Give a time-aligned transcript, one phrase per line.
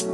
[0.00, 0.08] Can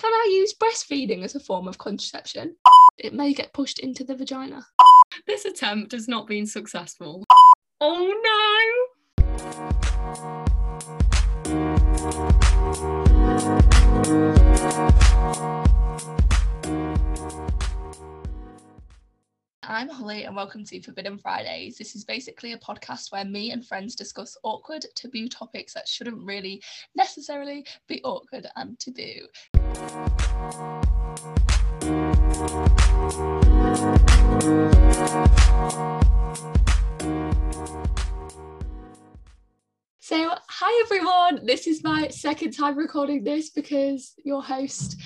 [0.00, 2.56] I use breastfeeding as a form of contraception?
[2.96, 4.66] It may get pushed into the vagina.
[5.26, 7.22] This attempt has not been successful.
[7.82, 8.86] Oh
[14.34, 14.47] no!
[19.70, 21.76] I'm Holly, and welcome to Forbidden Fridays.
[21.76, 26.24] This is basically a podcast where me and friends discuss awkward, taboo topics that shouldn't
[26.24, 26.62] really
[26.96, 29.26] necessarily be awkward and taboo.
[39.98, 41.44] So, hi everyone.
[41.44, 44.98] This is my second time recording this because your host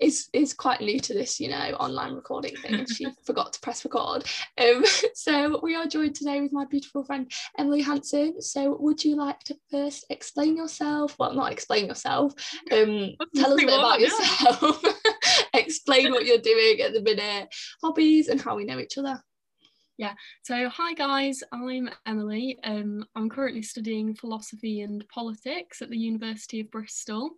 [0.00, 2.74] is is quite new to this, you know, online recording thing.
[2.74, 4.24] and She forgot to press record.
[4.58, 8.40] Um, so we are joined today with my beautiful friend Emily Hanson.
[8.42, 11.16] So, would you like to first explain yourself?
[11.18, 12.32] Well, not explain yourself.
[12.70, 14.82] Um, tell us a bit about yourself.
[15.54, 17.48] explain what you're doing at the minute,
[17.82, 19.20] hobbies, and how we know each other.
[19.98, 22.58] Yeah, so, hi guys, I'm Emily.
[22.64, 27.30] Um, I'm currently studying philosophy and politics at the University of Bristol,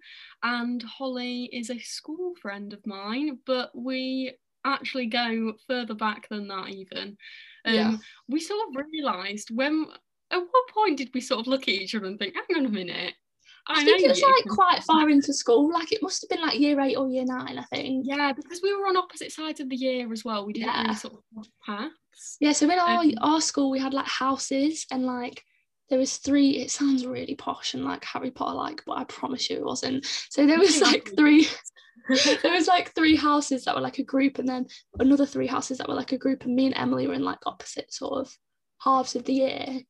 [0.42, 6.48] and Holly is a school friend of mine, but we actually go further back than
[6.48, 7.17] that, even.
[7.64, 7.97] Um, Yeah.
[8.27, 9.86] We sort of realised when,
[10.33, 12.67] at what point did we sort of look at each other and think, hang on
[12.67, 13.14] a minute?
[13.69, 15.70] I, know think it was you like quite far into school.
[15.72, 18.06] Like it must have been like year eight or year nine, I think.
[18.08, 20.47] Yeah, because we were on opposite sides of the year as well.
[20.47, 20.83] We didn't Yeah.
[20.83, 22.36] really sort of paths.
[22.41, 25.42] Yeah, so in our Um, our school we had like houses and like
[25.91, 26.58] there was three.
[26.58, 30.05] It sounds really posh and like Harry Potter like, but I promise you it wasn't.
[30.30, 31.46] So there was like three.
[32.42, 34.66] there was like three houses that were like a group, and then
[34.98, 37.39] another three houses that were like a group, and me and Emily were in like
[37.46, 38.33] opposite sort of
[38.83, 39.80] halves of the year.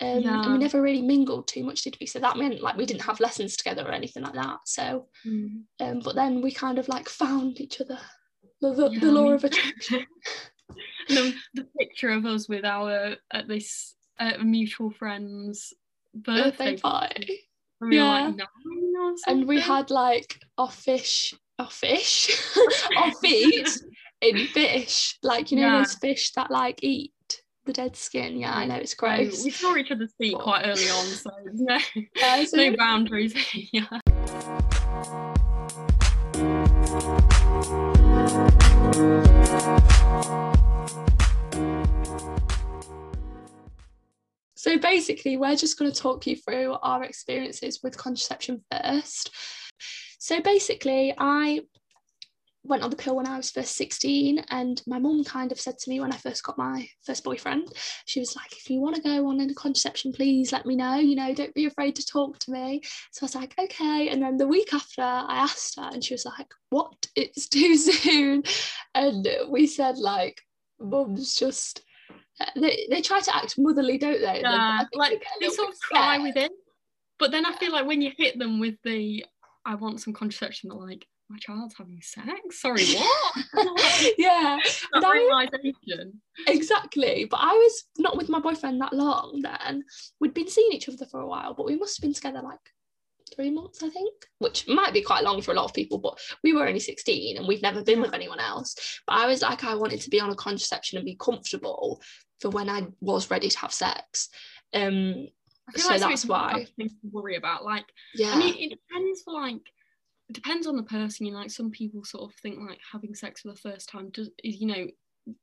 [0.00, 2.06] Um, And we never really mingled too much, did we?
[2.06, 4.58] So that meant like we didn't have lessons together or anything like that.
[4.66, 5.62] So, Mm.
[5.80, 7.98] um, but then we kind of like found each other.
[8.60, 10.06] The, the, Yeah, the law we- of attraction.
[11.08, 15.72] Then the picture of us with our at this uh, mutual friend's
[16.14, 17.40] birthday, birthday party.
[17.80, 18.28] we Yeah.
[18.36, 18.48] like
[19.28, 22.30] and we had like our fish, our fish,
[22.96, 23.68] our feet
[24.22, 25.18] in fish.
[25.22, 25.78] Like you know Yeah.
[25.78, 27.12] those fish that like eat
[27.64, 28.36] the dead skin.
[28.36, 29.44] Yeah, I know it's gross.
[29.44, 30.70] we saw each other's feet quite oh.
[30.70, 31.78] early on, so no
[32.16, 33.34] Yeah, so- no boundaries
[33.72, 34.00] yeah.
[44.56, 49.30] So basically, we're just going to talk you through our experiences with contraception first.
[50.18, 51.60] So basically, I
[52.64, 55.78] went on the pill when I was first 16, and my mum kind of said
[55.78, 57.72] to me when I first got my first boyfriend,
[58.06, 60.96] she was like, if you want to go on a contraception, please let me know.
[60.96, 62.82] You know, don't be afraid to talk to me.
[63.12, 64.08] So I was like, okay.
[64.08, 67.06] And then the week after, I asked her, and she was like, what?
[67.14, 68.42] It's too soon.
[68.94, 70.40] And we said, like,
[70.80, 71.82] mum's just
[72.56, 74.36] they, they try to act motherly, don't they?
[74.36, 76.50] And then I Yeah, like they sort of cry within,
[77.18, 79.24] but then I feel like when you hit them with the
[79.64, 82.28] "I want some contraception," they're like, "My child's having sex."
[82.60, 84.14] Sorry, what?
[84.18, 84.58] yeah,
[84.92, 86.20] that realization.
[86.46, 87.26] exactly.
[87.30, 89.84] But I was not with my boyfriend that long then.
[90.20, 92.60] We'd been seeing each other for a while, but we must have been together like
[93.34, 96.18] three months, I think, which might be quite long for a lot of people, but
[96.42, 99.00] we were only 16 and we've never been with anyone else.
[99.06, 102.02] But I was like, I wanted to be on a contraception and be comfortable
[102.40, 104.28] for when I was ready to have sex.
[104.72, 105.26] Um,
[105.68, 106.52] I feel So like that's why.
[106.52, 107.64] something to worry about.
[107.64, 108.32] Like, yeah.
[108.34, 109.62] I mean, it depends for like,
[110.32, 111.26] depends on the person.
[111.26, 114.10] You know, like some people sort of think like having sex for the first time
[114.10, 114.86] does, you know,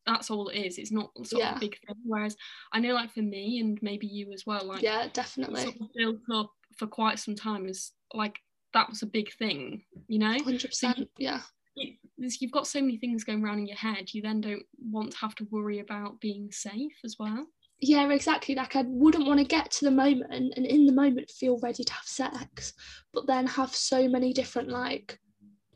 [0.06, 0.78] that's all it is.
[0.78, 1.96] It's not sort of a big thing.
[2.06, 2.36] Whereas
[2.74, 5.62] I know, like for me and maybe you as well, like yeah, definitely.
[5.62, 8.38] sort of built up for quite some time is like
[8.74, 9.84] that was a big thing.
[10.08, 11.08] You know, 100%.
[11.18, 11.42] Yeah.
[11.75, 14.13] it, you've got so many things going around in your head.
[14.13, 17.45] You then don't want to have to worry about being safe as well.
[17.81, 18.56] Yeah exactly.
[18.56, 21.83] Like i wouldn't want to get to the moment and in the moment feel ready
[21.83, 22.74] to have sex
[23.13, 25.19] but then have so many different like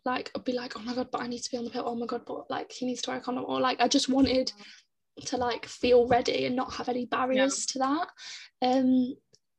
[0.06, 1.84] like I'd be like oh my god but i need to be on the pill.
[1.86, 4.08] Oh my god but like he needs to wear a condom or like i just
[4.08, 4.52] wanted
[5.26, 8.08] to like feel ready and not have any barriers to that.
[8.62, 9.16] Um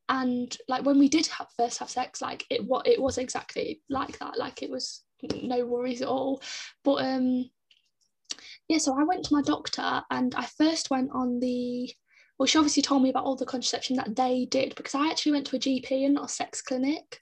[0.09, 3.81] and like when we did have first have sex like it what it was exactly
[3.89, 4.37] like that.
[4.37, 5.03] Like it was
[5.41, 6.41] no worries at all.
[6.83, 7.49] But um
[8.67, 11.89] yeah so i went to my doctor and i first went on the
[12.37, 15.31] well, she obviously told me about all the contraception that they did because I actually
[15.33, 17.19] went to a GP and not a sex clinic.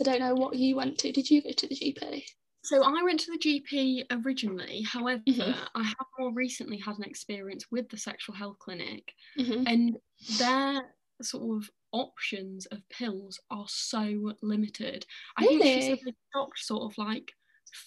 [0.00, 1.10] I don't know what you went to.
[1.12, 2.24] Did you go to the GP?
[2.62, 4.82] So I went to the GP originally.
[4.82, 5.68] However, Mhm.
[5.74, 9.64] I have more recently had an experience with the sexual health clinic, Mhm.
[9.66, 9.98] and
[10.38, 15.06] their sort of options of pills are so limited.
[15.36, 16.02] I think she said Really?
[16.04, 17.32] they stocked sort of like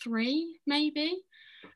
[0.03, 1.21] three, maybe.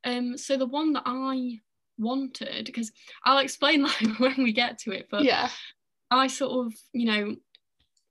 [0.03, 1.61] Um, so the one that I
[1.97, 2.92] wanted, because
[3.24, 5.50] I'll explain like when we get to it, but yeah.
[6.12, 7.36] I sort of, you know,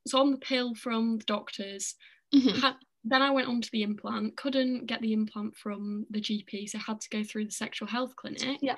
[0.05, 1.95] was on the pill from the doctors.
[2.35, 2.61] Mhm.
[2.61, 6.69] Had, then I went on to the implant, couldn't get the implant from the GP,
[6.69, 8.59] so had to go through the sexual health clinic.
[8.63, 8.77] Yeah.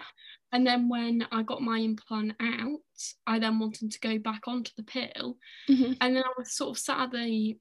[0.53, 2.81] And then when I got my implant out,
[3.27, 5.39] I then wanted to go back onto the pill.
[5.69, 5.97] Mhm.
[6.01, 7.57] And then I was sort of sat at the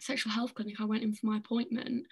[0.00, 0.80] sexual health clinic.
[0.80, 2.06] I went in for my appointment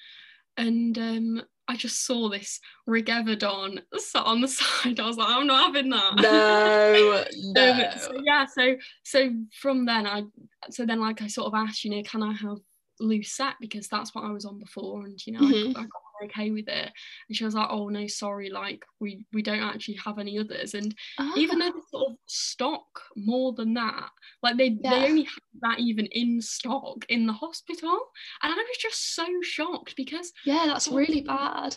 [0.57, 4.99] and um, I just saw this Rigevidon sat on the side.
[5.01, 6.17] I was like, I'm not having that.
[6.21, 7.91] No, Um, no.
[7.99, 9.31] so yeah, so so
[9.61, 10.23] from then I
[10.71, 12.59] so then like I sort of asked, you know, can I have
[13.01, 15.77] Lucette because that's what I was on before, and you know, Mhm.
[15.77, 16.93] I, I got okay with it.
[17.29, 20.75] And she was like, oh no, sorry, like we we don't actually have any others.
[20.75, 20.95] And
[21.37, 24.11] even Ah, though they sort of stock more than that,
[24.43, 24.91] like they Yeah.
[24.91, 27.99] they only have that even in stock in the hospital,
[28.43, 31.77] and I was just so shocked because yeah, that's really bad.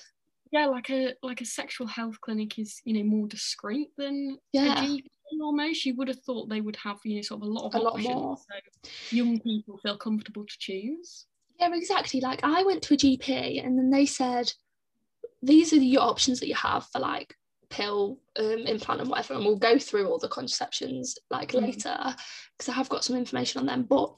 [0.52, 4.82] yeah, like a like a sexual health clinic is you know more discreet than Yeah.
[4.84, 5.10] a GP
[5.42, 5.86] almost.
[5.86, 7.80] You would have thought they would have you know sort of a lot of A
[7.80, 8.38] lot options, more.
[8.38, 11.26] so young people feel comfortable to choose.
[11.60, 12.22] Yeah, exactly.
[12.22, 14.52] Like I went to a GP and then they said,
[15.42, 17.34] these are your options that you have for like
[17.70, 19.36] pill, um, implant and whatever.
[19.36, 21.62] And we'll go through all the contraceptions like Mm.
[21.62, 22.16] later
[22.58, 23.84] because I have got some information on them.
[23.84, 24.14] But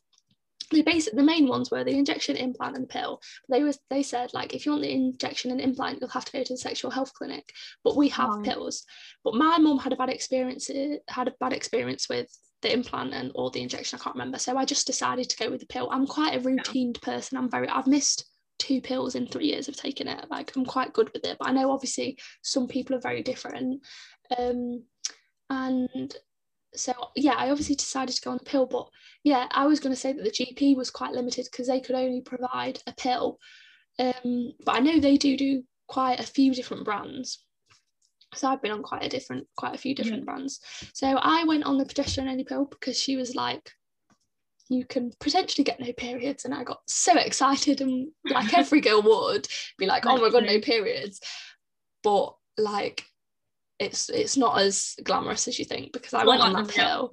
[0.72, 3.22] the basic the main ones were the injection, implant, and the pill.
[3.50, 6.32] They was they said like if you want the injection and implant, you'll have to
[6.32, 7.52] go to the sexual health clinic.
[7.84, 8.46] But we have Right.
[8.46, 8.84] pills.
[9.24, 10.70] But my mum had a bad experience
[11.08, 12.28] had a bad experience with
[12.62, 14.00] the implant and or the injection.
[14.00, 14.40] I can't remember.
[14.40, 15.90] So I just decided to go with the pill.
[15.92, 17.38] I'm quite a routine person.
[17.38, 18.26] I'm very I've missed
[18.60, 20.26] two pills in three years of taking it.
[20.30, 21.38] Like I'm quite good with it.
[21.40, 23.82] But I know obviously some people are very different.
[24.38, 24.84] Um
[25.50, 26.16] and
[26.76, 28.88] so yeah, I obviously decided to go on the pill, but
[29.24, 31.96] yeah, I was going to say that the GP was quite limited because they could
[31.96, 33.40] only provide a pill.
[34.00, 37.44] Um, but I know they do do quite a few different brands.
[38.38, 40.60] So I've been on quite a different, quite a few different brands.
[40.94, 43.72] So I went on the progesterone only pill because she was like,
[44.70, 49.02] you can potentially get no periods, and I got so excited, and like every girl
[49.02, 49.48] would
[49.78, 51.22] be like, oh my god, no periods.
[52.04, 53.06] But like,
[53.80, 57.10] it's it's not as glamorous as you think because I It's went on that pill.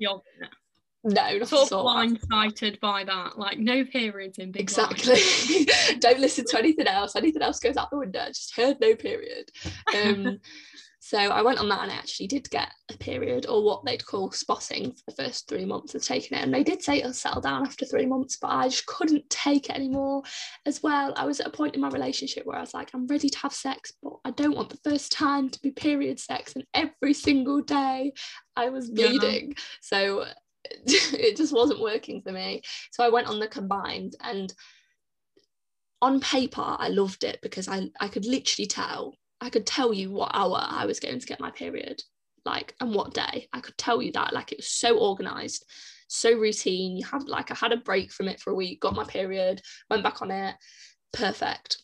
[1.06, 5.21] No, not Sort of blindsided by that, like no periods in Big Exactly.
[5.99, 7.15] Don't listen to anything else.
[7.15, 8.21] Anything else goes out the window.
[8.21, 9.50] I just heard no period.
[9.94, 10.41] Um,
[11.06, 14.06] so I went on that and I actually did get a period or what they'd
[14.06, 16.42] call spotting for the first three months of taking it.
[16.42, 19.68] And they did say it'll settle down after three months, but I just couldn't take
[19.68, 20.22] it anymore
[20.64, 21.12] as well.
[21.14, 23.38] I was at a point in my relationship where I was like, I'm ready to
[23.40, 26.54] have sex, but I don't want the first time to be period sex.
[26.54, 28.14] And every single day
[28.56, 29.08] I was Yeah.
[29.08, 29.56] bleeding.
[29.82, 30.24] So
[30.86, 32.62] it just wasn't working for me.
[32.92, 34.50] So I went on the combined and
[36.00, 40.11] on paper I loved it because I, I could literally tell I could tell you
[40.11, 42.02] what hour I was going to get my period
[42.46, 43.46] like and what day.
[43.52, 45.67] I could tell you that like it was so organized
[46.08, 46.96] so routine.
[46.96, 49.61] You had like I had a break from it for a week got my period
[49.91, 50.55] went back on it.
[51.12, 51.76] Perfect.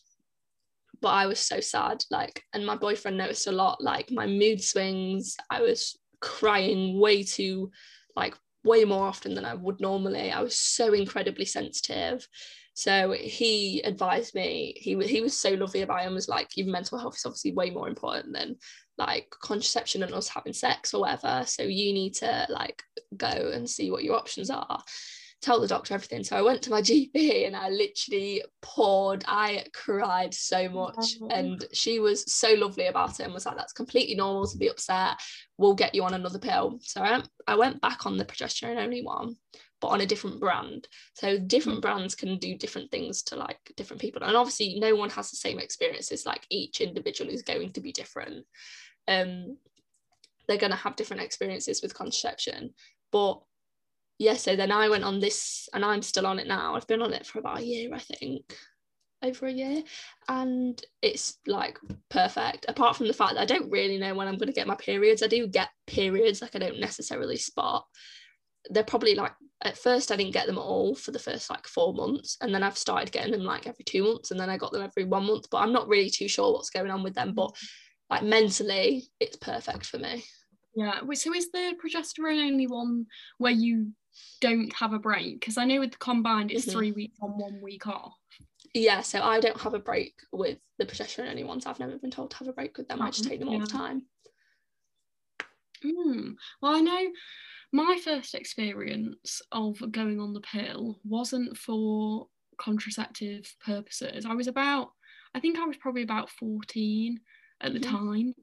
[1.01, 4.63] But I was so sad like and my boyfriend noticed a lot like my mood
[4.63, 5.37] swings.
[5.51, 7.71] I was crying way too
[8.15, 10.31] like way more often than I would normally.
[10.31, 12.27] I was so incredibly sensitive
[12.81, 16.57] so he advised me he, wa- he was so lovely about it and was like
[16.57, 18.55] your mental health is obviously way more important than
[18.97, 21.43] like contraception and us having sex or whatever.
[21.45, 22.81] So you need to like
[23.15, 24.83] go and see what your options are.
[25.43, 26.23] Tell the doctor everything.
[26.23, 31.17] So I went to my GP and I literally poured I cried so much.
[31.29, 34.69] And she was so lovely about it and was like that's completely normal to be
[34.69, 35.19] upset.
[35.59, 36.79] We'll get you on another pill.
[36.81, 39.35] So I, I went back on the progesterone only one
[39.81, 40.87] but on a different brand.
[41.15, 44.23] So different brands can do different things to like different people.
[44.23, 47.91] And obviously no one has the same experiences like each individual is going to be
[47.91, 48.45] different.
[49.07, 49.57] Um
[50.47, 52.73] they're going to have different experiences with contraception
[53.11, 53.39] but
[54.17, 56.75] yeah so then i went on this and i'm still on it now.
[56.75, 58.57] I've been on it for about a year i think.
[59.23, 59.83] Over a year.
[60.27, 61.77] And it's like
[62.09, 62.65] perfect.
[62.67, 64.75] Apart from the fact that i don't really know when i'm going to get my
[64.75, 65.21] periods.
[65.21, 67.85] I do get periods like i don't necessarily spot
[68.69, 71.67] they're probably like at first I didn't get them at all for the first like
[71.67, 74.57] four months and then I've started getting them like every two months and then I
[74.57, 77.13] got them every one month but I'm not really too sure what's going on with
[77.13, 77.55] them but
[78.09, 80.23] like mentally it's perfect for me
[80.75, 81.01] Yeah.
[81.13, 83.05] So is the progesterone only one
[83.37, 83.91] where you
[84.41, 85.39] don't have a break?
[85.39, 86.71] Because I know with the combined it's Mhm.
[86.71, 88.13] three weeks on, one week off.
[88.73, 91.65] yeah, so I don't have a break with the progesterone only ones.
[91.65, 93.01] I've never been told to have a break with them.
[93.01, 94.05] I just Oh, take them all the time.
[95.83, 96.35] Mm.
[96.61, 97.11] Well, I know
[97.71, 104.25] my first experience of going on the pill wasn't for contraceptive purposes.
[104.25, 104.93] I was about,
[105.33, 107.21] I think I was probably about 14
[107.61, 107.95] at the Mhm.
[107.95, 108.33] time,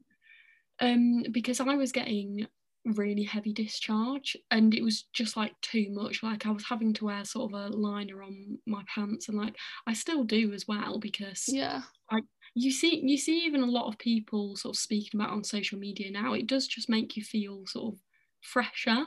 [0.79, 2.47] um, because I was getting
[2.85, 6.23] really heavy discharge and it was just like too much.
[6.23, 9.57] Like I was having to wear sort of a liner on my pants, and like
[9.87, 11.83] I still do as well because Yeah.
[12.11, 12.23] like
[12.55, 15.79] you see you see even a lot of people sort of speaking about on social
[15.79, 18.01] media now it does just make you feel sort of
[18.41, 19.05] fresher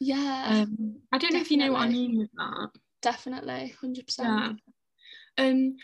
[0.00, 0.60] Yeah.
[0.60, 2.70] um i don't know if you know what i mean with that
[3.02, 3.74] definitely.
[3.80, 4.24] 100%.
[4.24, 4.52] yeah
[5.38, 5.76] um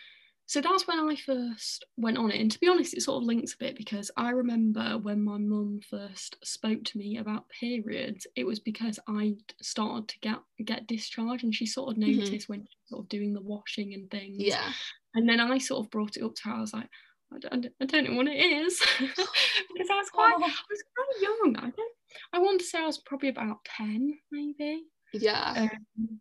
[0.46, 3.26] so that's when i first went on it and to be honest it sort of
[3.26, 8.26] links a bit because i remember when my mum first spoke to me about periods
[8.36, 12.06] it was because i started to get get discharge and she sort of Mhm.
[12.16, 14.72] noticed when she was sort of doing the washing and things Yeah.
[15.14, 16.54] And then I sort of brought it up to her.
[16.54, 16.88] I was like,
[17.32, 20.84] I don't, I don't know what it is because I was quite, Oh, I was
[20.96, 21.56] quite young.
[21.56, 21.94] I don't,
[22.32, 24.84] I want to say I was probably about ten, maybe.
[25.12, 25.68] yeah.
[25.96, 26.20] Um,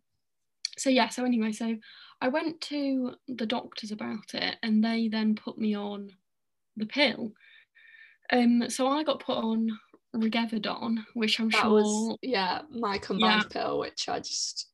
[0.78, 1.08] so yeah.
[1.08, 1.76] So anyway, so
[2.20, 6.10] I went to the doctors about it, and they then put me on
[6.76, 7.32] the pill.
[8.32, 9.68] Um, so I got put on
[10.14, 11.70] Rigevidon, which I'm that sure.
[11.70, 14.69] was yeah my combined pill which i just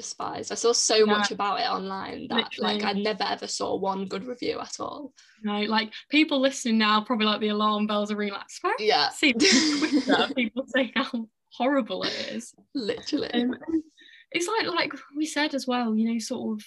[0.00, 1.04] despised i saw so Yeah.
[1.04, 5.12] much about it online that like i never ever saw one good review at all
[5.42, 8.34] No, like people listening now probably like the alarm bells are ringing.
[8.34, 9.32] Like, swear yeah see
[10.36, 12.54] people say how horrible it is.
[12.74, 13.54] literally Um,
[14.32, 16.64] it's like like we said as well, you know, sort of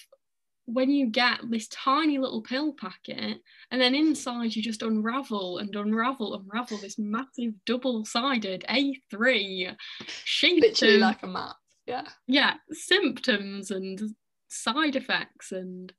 [0.66, 3.38] when you get this tiny little pill packet,
[3.72, 9.76] and then inside you just unravel and unravel, unravel this massive double-sided A3
[10.24, 12.08] sheet literally of like a map yeah.
[12.28, 14.00] Yeah symptoms and
[14.50, 15.94] side effects and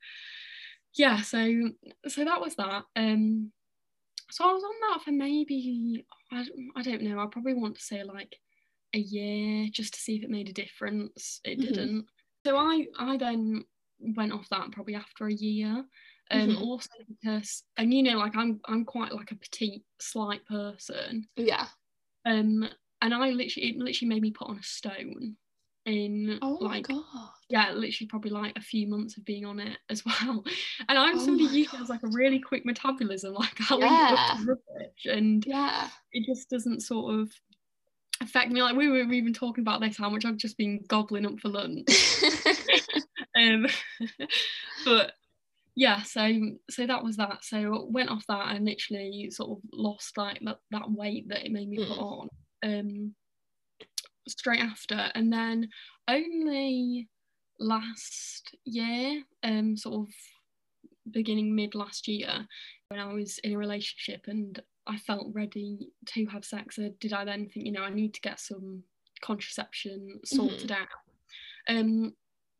[0.96, 1.70] yeah so
[2.06, 2.84] so that was that.
[2.96, 3.52] Um
[4.30, 7.82] so i was on that for maybe i, I don't know i probably want to
[7.82, 8.36] say like
[8.94, 11.40] a year just to see if it made a difference.
[11.44, 11.62] It Mhm.
[11.62, 12.06] didn't.
[12.46, 13.64] So i i then
[13.98, 15.84] went off that probably after a year.
[16.30, 16.62] Um Mhm.
[16.62, 21.28] also because and you know like i'm i'm quite like a petite slight person.
[21.36, 21.66] Yeah.
[22.24, 22.68] Um
[23.02, 25.36] and i literally it literally made me put on a stone
[25.86, 27.04] in oh like god
[27.50, 30.42] yeah, literally probably like a few months of being on it as well.
[30.88, 34.12] And I'm Oh somebody who has like a really quick metabolism, like I'll eat Yeah.
[34.14, 37.30] up rubbish and yeah it just doesn't sort of
[38.22, 38.62] affect me.
[38.62, 41.48] Like we were even talking about this, how much I've just been gobbling up for
[41.50, 41.86] lunch.
[43.36, 43.66] um,
[44.84, 45.12] but
[45.76, 46.32] yeah, so
[46.70, 47.44] so that was that.
[47.44, 51.52] So went off that and literally sort of lost like that, that weight that it
[51.52, 52.02] made me put Mm.
[52.02, 52.28] on.
[52.62, 53.14] Um
[54.28, 55.10] straight after.
[55.14, 55.68] And then
[56.08, 57.08] only
[57.60, 60.14] last year, um sort of
[61.10, 62.46] beginning mid last year,
[62.88, 67.24] when I was in a relationship and I felt ready to have sex, did I
[67.24, 68.82] then think, you know, I need to get some
[69.22, 70.88] contraception sorted out.
[71.68, 72.14] Um,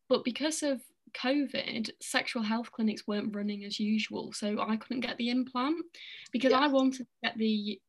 [0.08, 0.80] but because of
[1.14, 5.84] COVID, sexual health clinics weren't running as usual, so I couldn't get the implant
[6.32, 6.60] because Yeah.
[6.60, 7.80] I wanted to get the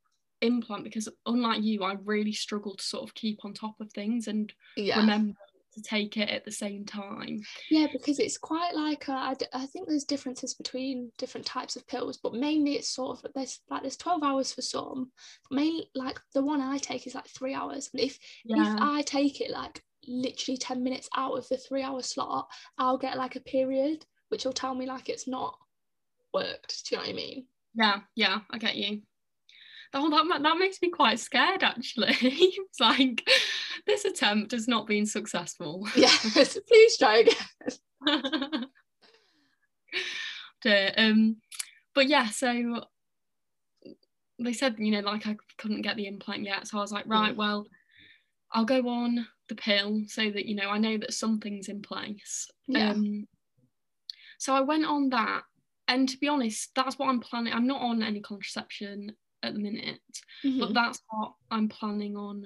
[0.45, 4.27] implant because unlike you, I really struggle to sort of keep on top of things
[4.27, 5.33] and yeah remember
[5.75, 7.47] to take it at the same time.
[7.69, 11.75] Yeah, because it's quite like uh, I, d- I think there's differences between different types
[11.75, 15.11] of pills, but mainly it's sort of there's like there's 12 hours for some.
[15.51, 17.89] Mainly like the one I take is like three hours.
[17.93, 21.81] And if Yeah, if I take it like literally 10 minutes out of the three
[21.83, 22.47] hour slot,
[22.77, 25.57] I'll get like a period, which will tell me like it's not
[26.33, 26.85] worked.
[26.87, 27.47] Do you know what I mean?
[27.73, 29.01] yeah, yeah, I get you.
[29.97, 32.15] Oh, that that makes me quite scared actually.
[32.21, 33.27] it's like
[33.87, 35.87] this attempt has not been successful.
[35.95, 36.11] Yeah,
[36.67, 38.65] please try again.
[40.97, 41.35] Um,
[41.93, 42.81] but yeah, so
[44.39, 46.67] they said, you know, like I couldn't get the implant yet.
[46.67, 47.37] So I was like, right, Mm.
[47.37, 47.67] well,
[48.51, 52.47] I'll go on the pill so that, you know, I know that something's in place.
[52.67, 52.89] Yeah.
[52.91, 53.27] Um,
[54.39, 55.43] so I went on that.
[55.87, 57.53] And to be honest, that's what I'm planning.
[57.53, 59.99] I'm not on any contraception at the minute,
[60.43, 60.59] Mhm.
[60.59, 62.45] but that's what I'm planning on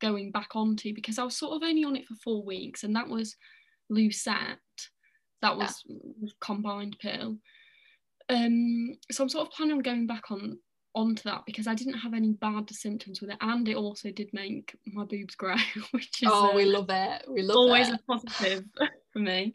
[0.00, 2.94] going back onto because I was sort of only on it for four weeks and
[2.96, 3.36] that was
[3.90, 4.58] Lucette.
[5.40, 5.70] That Yeah.
[6.20, 7.38] was combined pill.
[8.28, 10.58] Um, so I'm sort of planning on going back on
[10.94, 14.30] onto that because I didn't have any bad symptoms with it, and it also did
[14.32, 15.54] make my boobs grow,
[15.92, 17.24] which is oh, we uh, love it.
[17.28, 17.58] We love it.
[17.58, 17.94] always it.
[17.94, 18.64] a positive
[19.12, 19.52] for me.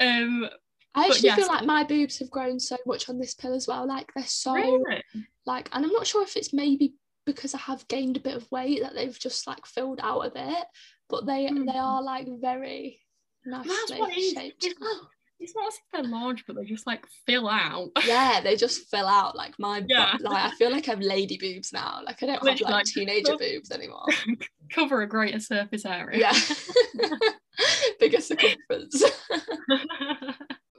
[0.00, 0.48] Um,
[0.94, 1.36] I actually yes.
[1.38, 3.86] feel like my boobs have grown so much on this pill as well.
[3.86, 5.02] Like they're so really,
[5.48, 6.94] like, and I'm not sure if it's maybe
[7.26, 10.30] because I have gained a bit of weight that they've just like filled out a
[10.30, 10.64] bit,
[11.08, 11.64] but they Hmm.
[11.66, 13.00] they are like very
[13.44, 14.64] nicely that's what shaped.
[14.64, 15.06] It's-
[15.40, 17.90] it's not as if they're large, but they just like fill out.
[18.06, 20.16] yeah, they just fill out like my Yeah.
[20.20, 22.00] like I feel like I have lady boobs now.
[22.04, 23.38] Like I don't have Literally, like like, teenager oh.
[23.38, 24.06] boobs anymore.
[24.74, 26.18] Cover a greater surface area.
[26.18, 27.08] Yeah.
[28.00, 29.02] Bigger circumference.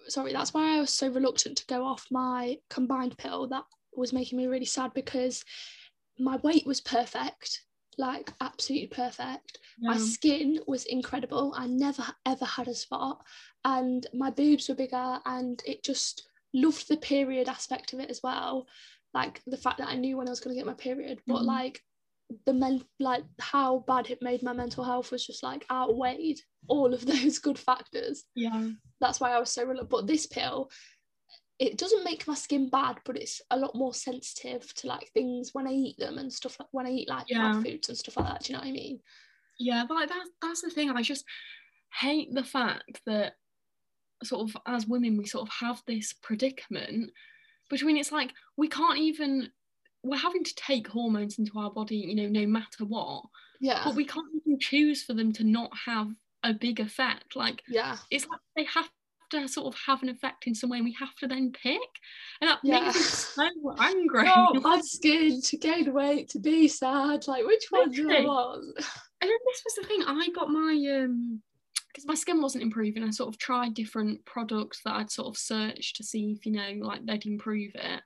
[0.10, 3.48] Sorry, that's why I was so reluctant to go off my combined pill.
[3.48, 3.64] That
[4.00, 5.44] was making me really sad because
[6.18, 7.62] my weight was perfect,
[7.98, 9.60] like absolutely perfect.
[9.82, 11.54] My skin was incredible.
[11.56, 13.22] I never ever had a spot,
[13.66, 18.22] and my boobs were bigger, and it just loved the period aspect of it as
[18.24, 18.68] well.
[19.14, 21.42] Like the fact that I knew when I was going to get my period, but
[21.42, 21.46] Mhm.
[21.46, 21.84] like
[22.46, 26.94] the men like how bad it made my mental health was just like outweighed all
[26.94, 28.26] of those good factors.
[28.36, 28.70] yeah.
[29.02, 29.90] That's why I was so reluctant.
[29.90, 30.70] But this pill,
[31.60, 35.50] it doesn't make my skin bad, but it's a lot more sensitive to like things
[35.54, 37.52] when I eat them and stuff like when I eat like Yeah.
[37.54, 38.44] bad foods and stuff like that.
[38.44, 39.00] Do you know what I mean?
[39.60, 40.90] Yeah, like that's that's the thing.
[40.90, 41.26] I just
[41.94, 43.34] hate the fact that
[44.24, 47.12] sort of as women we sort of have this predicament
[47.70, 49.50] between it's like we can't even
[50.04, 53.24] we're having to take hormones into our body, you know, no matter what,
[53.60, 53.82] Yeah.
[53.84, 56.08] but we can't even choose for them to not have
[56.44, 57.36] a big effect.
[57.36, 57.98] Like yeah.
[58.10, 58.90] it's like they have
[59.32, 61.80] to sort of have an effect in some way and we have to then pick.
[62.42, 62.80] And that Yeah.
[62.86, 64.26] makes me so angry.
[64.28, 67.28] Oh, bad skin, to gain weight, to be sad.
[67.28, 68.64] Like, which one do I want?
[69.22, 71.42] and then this was the thing i got my um
[71.90, 75.38] because my skin wasn't improving i sort of tried different products that i'd sort of
[75.38, 78.02] searched to see if you know like they'd improve it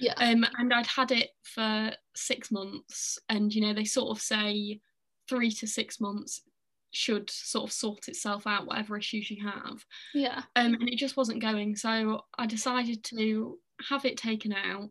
[0.00, 0.14] Yeah.
[0.16, 4.80] um and i'd had it for six months and you know they sort of say
[5.28, 6.42] three to six months
[6.90, 10.42] should sort of sort itself out whatever issues you have Yeah.
[10.56, 11.76] um, and it just wasn't going.
[11.76, 14.90] So I decided to have it taken out.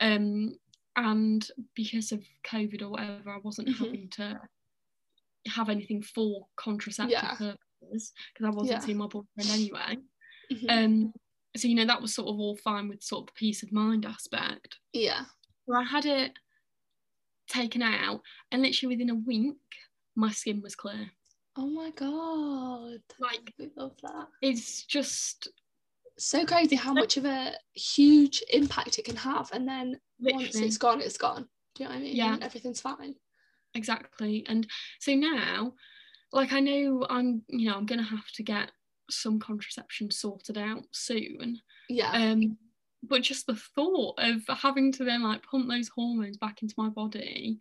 [0.00, 0.56] Um,
[0.96, 3.76] and because of COVID or whatever, I wasn't Mhm.
[3.78, 4.40] having to
[5.46, 7.34] have anything for contraceptive Yeah.
[7.36, 8.80] purposes because I wasn't Yeah.
[8.80, 9.96] seeing my boyfriend anyway.
[10.50, 10.70] Mhm.
[10.70, 11.12] Um,
[11.56, 13.72] so you know that was sort of all fine with sort of the peace of
[13.72, 14.78] mind aspect.
[14.92, 15.26] yeah.
[15.66, 16.38] So I had it
[17.46, 19.56] taken out, and literally within a week,
[20.14, 21.12] my skin was clear.
[21.60, 23.00] Oh my god.
[23.18, 24.28] Like We love that.
[24.42, 25.48] it's just
[26.16, 30.78] So crazy how much of a huge impact it can have, and then once it's
[30.78, 31.48] gone, it's gone.
[31.74, 32.16] Do you know what I mean?
[32.16, 32.34] Yeah.
[32.34, 33.14] And everything's fine.
[33.74, 34.66] exactly and
[34.98, 35.72] so now
[36.32, 38.70] like i know i'm you know i'm gonna have to get
[39.10, 42.10] some contraception sorted out soon Yeah.
[42.12, 42.56] um
[43.02, 46.88] but just the thought of having to then like pump those hormones back into my
[46.88, 47.58] body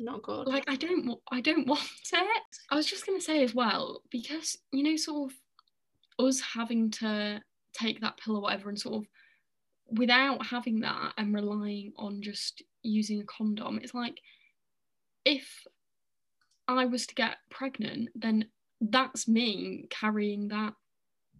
[0.00, 0.46] Not good.
[0.46, 1.82] like i don't i don't want
[2.12, 6.90] it i was just gonna say as well because you know sort of us having
[6.90, 7.40] to
[7.72, 9.08] take that pill or whatever and sort of
[9.98, 14.20] without having that and relying on just using a condom it's like
[15.24, 15.66] if
[16.68, 18.46] I was to get pregnant, then
[18.80, 20.74] that's me carrying that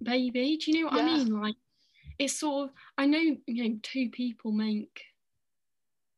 [0.03, 0.59] baby.
[0.63, 1.41] Do you know what I mean?
[1.41, 1.57] Like,
[2.19, 5.03] it's sort of, I know, you know, two people make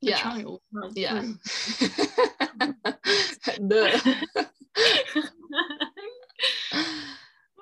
[0.01, 0.17] yeah.
[0.19, 0.61] child.
[0.95, 1.21] Yeah.
[1.21, 1.35] three.
[3.61, 3.91] no.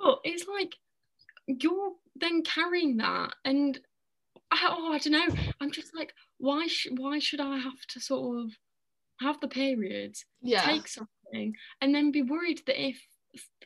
[0.02, 0.74] but it's like,
[1.46, 3.30] you're then carrying that.
[3.44, 3.78] And,
[4.50, 5.34] I, oh, I don't know.
[5.60, 8.52] I'm just like, why, sh- why should I have to sort of
[9.20, 10.62] have the periods Yeah.
[10.62, 13.00] take something and then be worried that if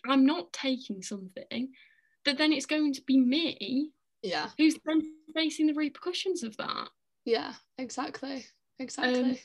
[0.08, 1.70] I'm not taking something,
[2.24, 3.90] that then it's going to be me
[4.22, 4.50] yeah.
[4.58, 5.02] who's then
[5.34, 6.88] facing the repercussions of that.
[7.24, 7.54] Yeah.
[7.78, 8.46] Exactly.
[8.80, 9.20] Exactly.
[9.20, 9.36] Um,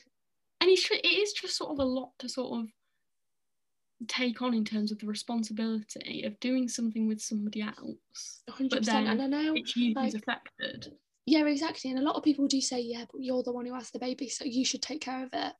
[0.60, 2.66] And it's, it is just sort of a lot to sort of
[4.08, 8.42] take on in terms of the responsibility of doing something with somebody else.
[8.50, 8.84] 100%.
[8.84, 10.92] then and I know, It's you who's like- affected.
[11.26, 11.90] yeah, exactly.
[11.90, 13.98] And a lot of people do say, yeah, but you're the one who has the
[13.98, 15.52] baby, so you should take care of it.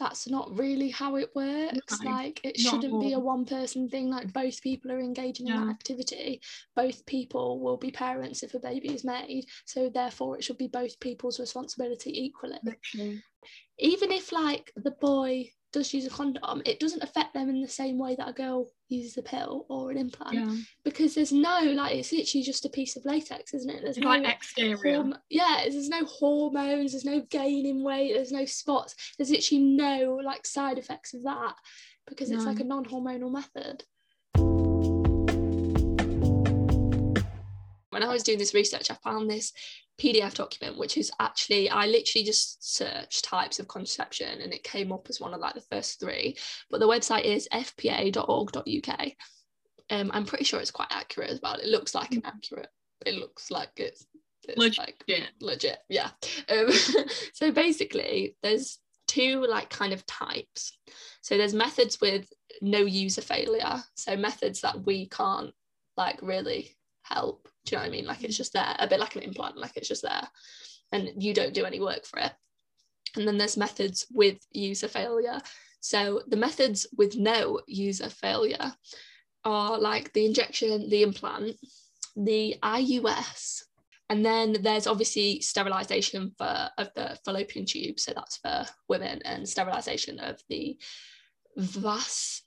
[0.00, 2.00] That's not really how it works.
[2.00, 4.08] No, like, it shouldn't be a one person thing.
[4.10, 6.40] Like, both people are engaging in that activity.
[6.74, 9.44] Both people will be parents if a baby is made.
[9.66, 12.58] So, therefore, it should be both people's responsibility equally.
[12.64, 13.22] Literally.
[13.78, 17.68] Even if, like, the boy does use a condom, it doesn't affect them in the
[17.68, 20.54] same way that a girl uses a pill or an implant Yeah.
[20.82, 23.82] because there's no, like, it's literally just a piece of latex, isn't it?
[23.82, 24.76] There's It's no like exterior.
[25.02, 30.20] horm- yeah, there's no hormones, there's no gaining weight, there's no spots, there's literally no
[30.24, 31.54] like side effects of that
[32.08, 33.84] because it's like a non-hormonal method.
[37.90, 39.52] When I was doing this research, I found this
[40.00, 44.92] PDF document, which is actually I literally just searched types of contraception and it came
[44.92, 46.36] up as one of like the first three.
[46.70, 49.08] But the website is fpa.org.uk.
[49.90, 51.54] Um, I'm pretty sure it's quite accurate as well.
[51.54, 52.68] It looks like an accurate.
[53.04, 54.06] It looks like it's,
[54.48, 54.78] it's Legit.
[54.78, 56.10] like legit yeah
[56.48, 56.70] um,
[57.34, 60.78] so basically there's two like kind of types
[61.20, 62.26] so there's methods with
[62.62, 65.52] no user failure so methods that we can't
[65.96, 68.06] like really help Do you know what I mean?
[68.06, 70.26] Like it's just there, a bit like an implant, like it's just there,
[70.92, 72.32] and you don't do any work for it.
[73.16, 75.40] And then there's methods with user failure.
[75.80, 78.72] So the methods with no user failure
[79.44, 81.56] are like the injection, the implant,
[82.16, 83.62] the IUS,
[84.10, 89.48] and then there's obviously sterilization for of the fallopian tube, so that's for women, and
[89.48, 90.76] sterilization of the
[91.56, 92.42] vas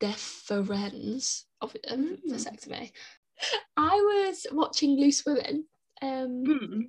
[0.00, 2.32] deferens of um, Mm.
[2.32, 2.92] vasectomy.
[3.76, 3.94] I
[4.28, 5.66] was watching Loose Women.
[6.02, 6.80] Um, Hmm.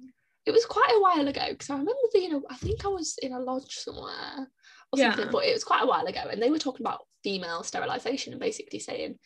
[0.45, 3.17] it was quite a while ago because I remember being, a, I think I was
[3.21, 4.47] in a lodge somewhere
[4.91, 5.13] or Yeah.
[5.13, 8.33] something, but it was quite a while ago, and they were talking about female sterilization
[8.33, 9.17] and basically saying,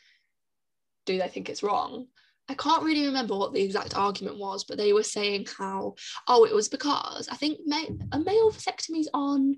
[1.05, 2.07] do they think it's wrong?
[2.47, 5.95] I can't really remember what the exact argument was, but they were saying how,
[6.27, 9.57] oh, it was because I think ma- a male vasectomy's on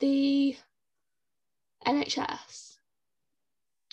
[0.00, 0.56] the
[1.86, 2.67] NHS.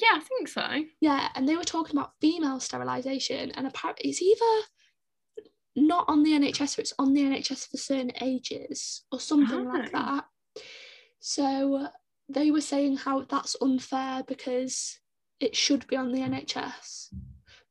[0.02, 0.84] Yeah, I think so.
[1.00, 4.68] Yeah, and they were talking about female sterilisation, and apparently it's either
[5.78, 9.90] not on the NHS or it's on the NHS for certain ages or something like
[9.94, 10.00] Oh.
[10.00, 10.26] that.
[11.20, 11.88] So
[12.30, 15.00] they were saying how that's unfair because
[15.40, 17.14] it should be on the NHS.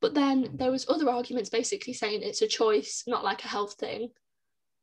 [0.01, 3.73] But then there was other arguments basically saying it's a choice, not like a health
[3.73, 4.11] thing.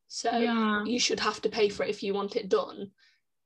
[0.09, 0.85] So Yeah.
[0.85, 2.93] you should have to pay for it if you want it done.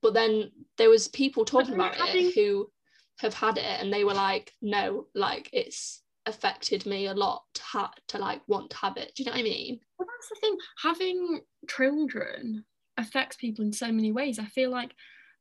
[0.00, 2.72] But then there was people talking about having- it who
[3.18, 7.62] have had it and they were like, no, like it's affected me a lot to,
[7.62, 9.14] ha- to like want to have it.
[9.14, 9.80] Do you know what I mean?
[9.98, 10.56] Well, that's the thing.
[10.82, 12.64] Having children
[12.96, 14.38] affects people in so many ways.
[14.38, 14.94] I feel like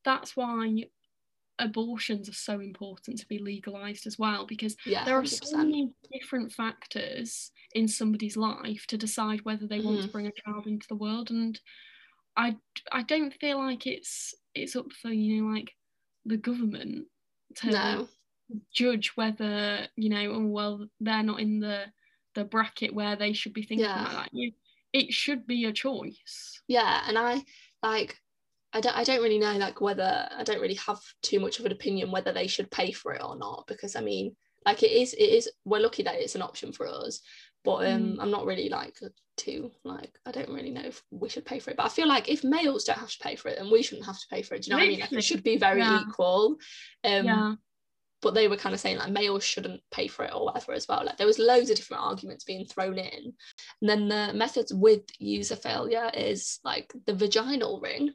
[0.04, 0.86] that's why
[1.60, 5.58] abortions are so important to be legalized as well because Yeah, there are so 100%.
[5.58, 10.12] many different factors in somebody's life to decide whether they want to Mhm.
[10.12, 11.62] bring a child into the world and
[12.38, 12.58] I
[12.92, 15.74] I don't feel like it's it's up for you know like
[16.26, 17.08] the government
[17.58, 18.08] to No,
[18.73, 21.86] judge whether you know oh well they're not in the
[22.36, 24.01] the bracket where they should be thinking Yeah.
[24.03, 24.29] like that.
[24.34, 24.51] You
[24.93, 26.62] it should be a choice.
[26.67, 27.43] Yeah, and I
[27.84, 28.17] like
[28.73, 31.65] I don't I don't really know like whether I don't really have too much of
[31.65, 34.91] an opinion whether they should pay for it or not because I mean like it
[34.91, 37.21] is it is we're lucky that it's an option for us
[37.65, 38.97] but um I'm not really like
[39.38, 42.08] too like I don't really know if we should pay for it but I feel
[42.08, 44.41] like if males don't have to pay for it then we shouldn't have to pay
[44.41, 46.01] for it do you know what I mean like it should be very Yeah.
[46.01, 46.58] equal
[47.04, 47.56] um yeah
[48.21, 50.88] but they were kind of saying like males shouldn't pay for it or whatever as
[50.88, 51.04] well.
[51.06, 53.34] Like there was loads of different arguments being thrown in.
[53.82, 58.13] And then the methods with user failure is like the vaginal ring.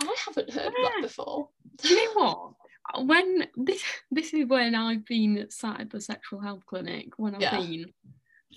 [0.00, 1.48] I haven't heard of that before.
[1.76, 2.54] do you know
[2.92, 7.36] what when this this is when I've been sat at the sexual health clinic when
[7.36, 7.60] I've Yeah.
[7.60, 7.92] been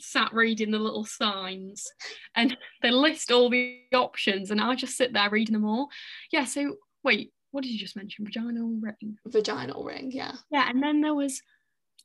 [0.02, 1.88] sat reading the little signs
[2.36, 5.90] and they list all the options and I just sit there reading them all
[6.32, 10.34] yeah so wait what did you just mention vaginal ring Vaginal ring, yeah.
[10.52, 11.42] yeah and then there was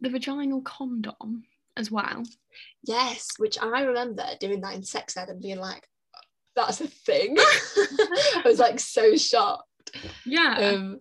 [0.00, 1.44] the vaginal condom
[1.76, 2.22] as well
[2.84, 5.86] Yes, which I remember doing that in sex ed and being like,
[6.54, 7.36] that's a thing.
[7.38, 9.96] I was like so shocked.
[10.26, 11.00] yeah Um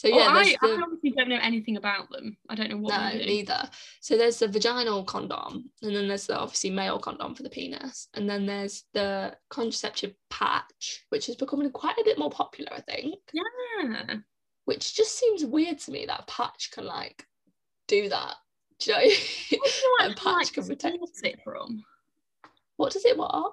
[0.00, 2.34] so yeah, I, there's I obviously don't know anything about them.
[2.48, 3.68] I don't know what no, neither.
[4.00, 8.08] So there's the vaginal condom, and then there's the obviously male condom for the penis,
[8.14, 12.80] and then there's the contraceptive patch, which is becoming quite a bit more popular, I
[12.80, 13.16] think.
[13.34, 14.16] Yeah.
[14.64, 17.26] Which just seems weird to me that a patch can like
[17.86, 18.36] do that.
[18.78, 19.66] Do you know?
[20.06, 20.96] A patch like can protect.
[21.24, 21.84] it from?
[22.78, 23.52] what does it what?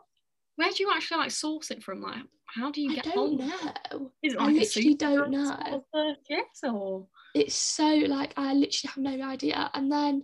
[0.55, 2.01] Where do you actually like source it from?
[2.01, 3.77] Like, how do you I get don't of it?
[3.91, 4.11] know.
[4.23, 5.83] Is it I like a literally don't know.
[5.93, 7.07] of or?
[7.35, 9.69] It's so like I literally have no idea.
[9.73, 10.23] And then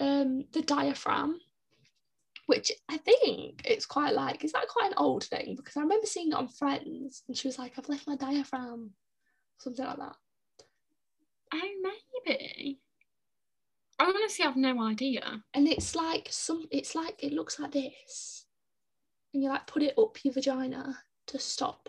[0.00, 1.38] um the diaphragm,
[2.46, 5.54] which I think it's quite like, is that quite an old thing?
[5.56, 8.90] Because I remember seeing it on Friends and she was like, I've left my diaphragm,
[9.58, 10.16] something like that.
[11.54, 11.90] Oh,
[12.26, 12.80] maybe.
[13.98, 15.42] I honestly have no idea.
[15.54, 18.46] And it's like some it's like it looks like this.
[19.32, 21.88] And you like put it up your vagina to stop.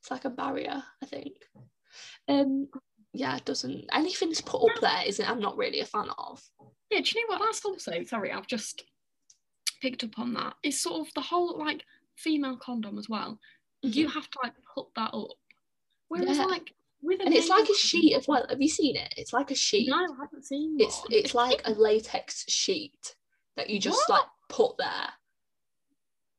[0.00, 1.34] It's like a barrier, I think.
[2.28, 2.68] Um
[3.12, 6.42] yeah, it doesn't anything anything's put up there isn't I'm not really a fan of.
[6.90, 7.44] Yeah, do you know what?
[7.44, 8.32] That's also sorry.
[8.32, 8.84] I've just
[9.80, 10.54] picked up on that.
[10.62, 11.84] It's sort of the whole like
[12.16, 13.38] female condom as well.
[13.82, 15.30] You have to like put that up.
[16.08, 16.44] Whereas Yeah.
[16.46, 16.72] like
[17.02, 18.44] with and it's like a sheet as well.
[18.48, 19.12] Have you seen it?
[19.16, 19.88] It's like a sheet.
[19.88, 20.84] No, I haven't seen it.
[20.84, 23.14] it's it's like a latex sheet
[23.56, 24.20] that you just What?
[24.20, 25.08] like put there.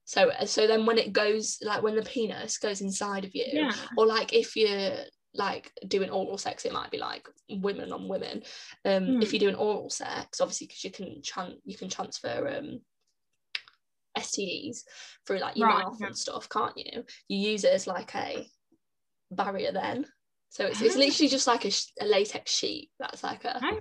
[0.08, 3.74] So so then when it goes like when the penis goes inside of you, Yeah.
[3.98, 5.00] or like if you're
[5.34, 8.42] like doing oral sex, it might be like women on women.
[8.86, 9.34] Um, if Mm.
[9.34, 12.80] you're doing oral sex, obviously because you can tran- you can transfer um
[14.18, 14.84] STDs
[15.28, 16.08] through like your Right, mouth yeah.
[16.08, 17.04] and stuff, can't you?
[17.28, 18.48] You use it as like a
[19.30, 20.06] barrier then.
[20.52, 21.00] So it's, it's Ah.
[21.00, 23.80] literally just like a, sh- a latex sheet that's like a Oh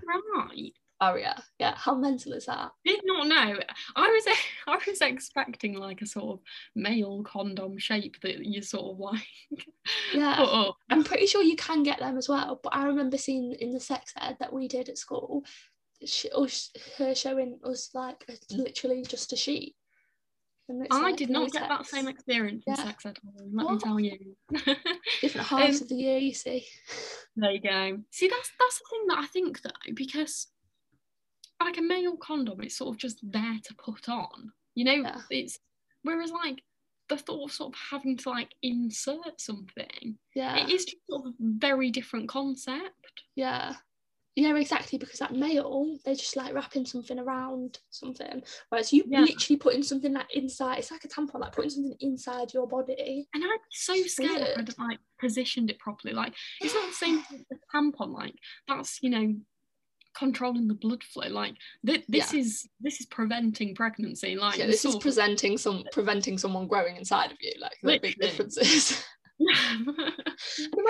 [0.48, 0.72] right.
[1.00, 1.35] Barrier.
[1.37, 1.74] Yeah, yeah.
[1.76, 2.72] how mental is that?
[2.85, 3.59] Did not know.
[3.96, 4.24] I was
[4.66, 6.40] I was expecting like a sort of
[6.74, 9.26] male condom shape that you sort of like.
[10.12, 10.70] Yeah.
[10.90, 12.59] I'm pretty sure you can get them as well.
[12.62, 15.44] But I remember seeing in the sex ed that we did at school,
[16.04, 16.28] she,
[16.98, 19.76] her showing us like literally just a sheet.
[20.90, 22.82] I like, did no not get that same experience in Yeah.
[22.85, 23.18] sex ed.
[23.52, 24.18] Let me tell you.
[25.20, 26.66] Different halves Um, of the year, you see.
[27.37, 27.98] There you go.
[28.11, 30.48] See, that's that's the thing that I think though, because
[31.62, 34.53] like a male condom, it's sort of just there to put on.
[34.75, 35.21] You know, Yeah.
[35.31, 35.59] it's
[36.03, 36.62] whereas like
[37.09, 40.57] the thought of sort of having to like insert something, Yeah.
[40.57, 43.23] it is just sort of a very different concept.
[43.37, 43.77] Yeah.
[44.38, 44.99] Yeah, exactly.
[44.99, 48.42] Because that male, they're just like wrapping something around something.
[48.69, 49.21] Whereas you Yeah.
[49.23, 53.27] literally putting something like inside, it's like a tampon, like putting something inside your body.
[53.33, 56.12] And I'd be so scared if I'd like positioned it properly.
[56.12, 58.12] Like it's not the same with the tampon.
[58.12, 58.35] Like
[58.69, 59.35] that's you know
[60.16, 61.29] controlling the blood flow.
[61.29, 64.37] Like th- this is this is preventing pregnancy.
[64.37, 68.16] Like Yeah, this is presenting some preventing someone growing inside of you, like the big
[68.20, 69.05] differences.
[69.38, 70.16] imagine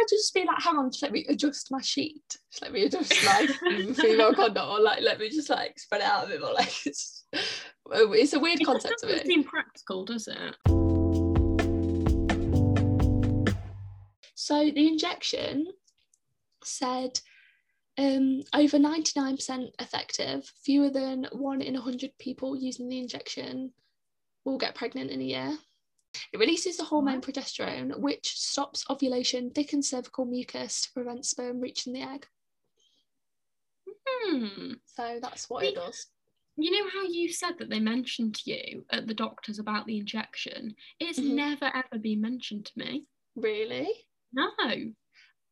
[0.09, 2.23] just being like, hang on, just let me adjust my sheet.
[2.53, 3.47] Just let me adjust my
[3.95, 6.53] female condom, or like let me just like spread it out a bit more.
[6.57, 7.27] Like it's,
[7.93, 10.55] oh, it's a weird It concept to doesn't seem practical, does it?
[14.37, 15.67] So the injection
[16.63, 17.19] said
[17.99, 20.53] um, over 99% effective.
[20.65, 23.73] Fewer than one in 100 people using the injection
[24.45, 25.59] will get pregnant in a year.
[26.33, 31.93] It releases the hormone progesterone, which stops ovulation, thickens cervical mucus to prevent sperm reaching
[31.93, 32.27] the egg.
[34.09, 34.73] Hmm.
[34.87, 36.07] So that's what it does.
[36.57, 39.99] You know how you said that they mentioned to you at the doctors about the
[39.99, 40.75] injection?
[40.99, 41.35] It's Mhm.
[41.35, 43.07] never ever been mentioned to me.
[43.35, 44.09] Really?
[44.33, 44.49] No.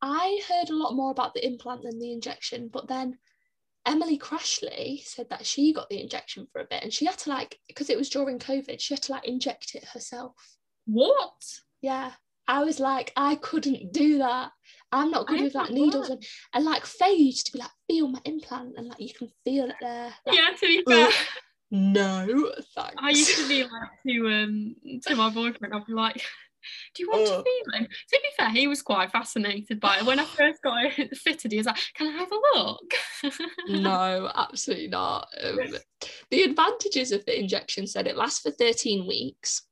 [0.07, 3.17] I heard a lot more about the implant than the injection, but then
[3.87, 7.31] Emily Crashley said that she got the injection for a bit and she had to
[7.31, 10.35] like because it was during COVID, she had to like inject it herself.
[10.85, 11.41] What?
[11.81, 12.11] Yeah.
[12.47, 14.51] I was like, I couldn't do that.
[14.91, 17.71] I'm not good I with like needles and, and like Faye used to be like,
[17.89, 20.13] feel my implant and like you can feel it there.
[20.27, 21.09] Like, Yeah, to be fair.
[21.71, 22.93] No, thanks.
[22.99, 24.75] I used to be like to um
[25.07, 26.21] to my boyfriend, I'd be like,
[26.93, 27.43] Do you want to Ugh.
[27.45, 27.89] feel it?
[27.89, 30.05] To be fair, he was quite fascinated by it.
[30.05, 32.93] When I first got it fitted, he was like, Can I have a look?
[33.67, 35.27] no, absolutely not.
[35.43, 35.59] Um,
[36.31, 39.63] the advantages of the injection said it lasts for 13 weeks.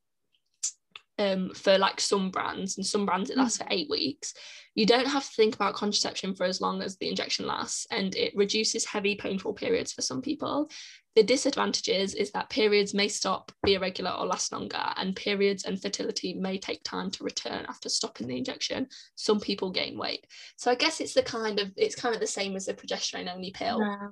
[1.19, 4.33] Um, for like some brands and some brands it lasts for eight weeks.
[4.73, 8.15] You don't have to think about contraception for as long as the injection lasts, and
[8.15, 10.71] it reduces heavy painful periods for some people.
[11.15, 15.79] The disadvantages is that periods may stop, be irregular, or last longer, and periods and
[15.79, 18.87] fertility may take time to return after stopping the injection.
[19.15, 20.25] Some people gain weight.
[20.55, 23.31] So I guess it's the kind of it's kind of the same as the progesterone
[23.31, 23.79] only pill.
[23.81, 24.09] Yeah.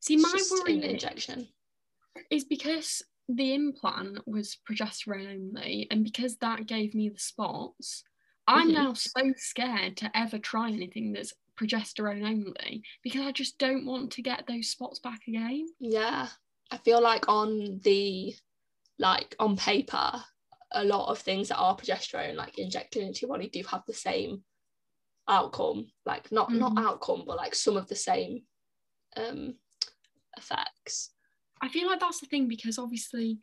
[0.00, 1.48] See, my worry in the injection.
[2.30, 8.02] is because the implant was progesterone only, and because that gave me the spots,
[8.46, 8.72] I'm Mhm.
[8.74, 14.12] now so scared to ever try anything that's progesterone only because I just don't want
[14.12, 15.66] to get those spots back again.
[15.80, 16.28] Yeah.
[16.70, 18.34] I feel like on the
[18.98, 20.12] like on paper,
[20.72, 23.94] a lot of things that are progesterone, like injected into your body, do have the
[23.94, 24.42] same
[25.28, 25.86] outcome.
[26.04, 26.84] Like not not Mhm.
[26.84, 28.44] outcome, but like some of the same
[29.16, 29.54] um
[30.36, 31.10] effects.
[31.60, 33.38] I feel like that's the thing because obviously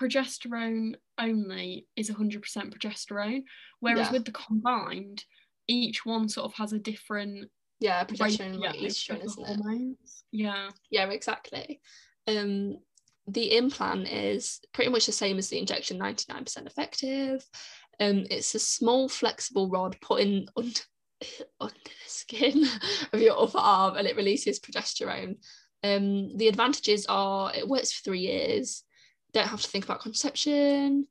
[0.00, 3.44] progesterone only is 100% progesterone,
[3.80, 4.12] whereas Yeah.
[4.12, 5.24] with the combined,
[5.68, 7.50] each one sort of has a different
[7.80, 9.56] Yeah, ratio estrogen, isn't it?
[9.56, 10.24] hormones.
[10.32, 10.70] Yeah.
[10.90, 11.80] Yeah, exactly.
[12.26, 12.78] Um,
[13.26, 17.44] the implant is pretty much the same as the injection, 99% effective.
[17.98, 20.80] Um, it's a small, flexible rod put in under,
[21.60, 22.64] under the skin
[23.12, 25.36] of your upper arm and it releases progesterone.
[25.82, 28.82] Um, the advantages are it works for three years,
[29.32, 31.06] don't have to think about conception.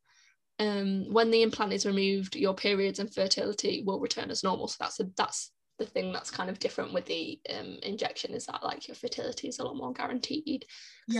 [0.57, 4.67] Um, when the implant is removed, your periods and fertility will return as normal.
[4.67, 8.45] So that's a, that's the thing that's kind of different with the um, injection is
[8.45, 10.65] that like your fertility is a lot more guaranteed.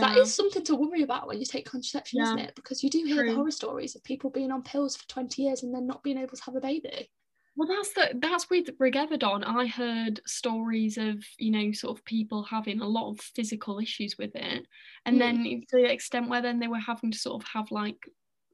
[0.00, 0.16] That Yeah.
[0.16, 2.54] is something to worry about when you take contraception, isn't it?
[2.54, 5.62] Because you do hear the horror stories of people being on pills for 20 years
[5.62, 7.10] and then not being able to have a baby.
[7.54, 9.42] Well, that's the that's with Rigevidon.
[9.42, 14.16] I heard stories of you know sort of people having a lot of physical issues
[14.18, 14.66] with it,
[15.06, 15.20] and Mm.
[15.20, 18.08] then to the extent where then they were having to sort of have like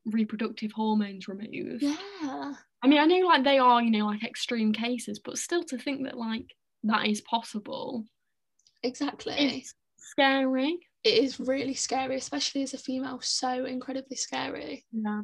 [0.06, 1.82] reproductive hormones removed.
[1.82, 2.54] Yeah.
[2.84, 5.78] I mean, I know like they are you know like extreme cases, but still to
[5.78, 6.46] think that like
[6.84, 8.04] that is possible
[8.82, 9.34] Exactly.
[9.58, 10.78] is scary.
[11.04, 14.84] it is really scary, especially as a female, so incredibly scary.
[14.92, 15.22] Yeah.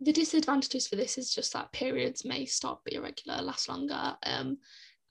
[0.00, 4.16] the disadvantages for this is just that periods may stop, be irregular, last longer.
[4.24, 4.58] Um,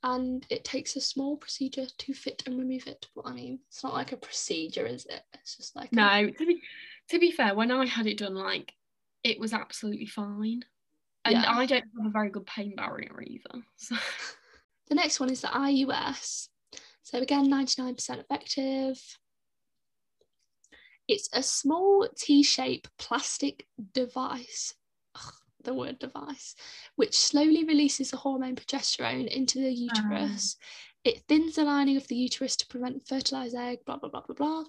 [0.04, 3.06] and it takes a small procedure to fit and remove it.
[3.16, 5.22] But I mean, it's not like a procedure, is it?
[5.36, 6.62] It's just like No, a- to be
[7.10, 8.74] to be fair, when I had it done, like
[9.24, 10.64] it was absolutely fine.
[11.26, 11.52] And Yeah.
[11.52, 13.64] I don't have a very good pain barrier either.
[13.78, 13.96] So
[14.90, 16.50] The next one is the IUS.
[17.04, 19.00] So again, 99% effective.
[21.08, 24.74] It's a small T-shaped plastic device.
[25.16, 26.56] Ugh, the word device,
[26.96, 29.96] which slowly releases the hormone progesterone into the ah.
[29.96, 30.58] uterus.
[31.06, 34.36] It thins the lining of the uterus to prevent fertilized egg, blah, blah, blah, blah,
[34.36, 34.64] blah.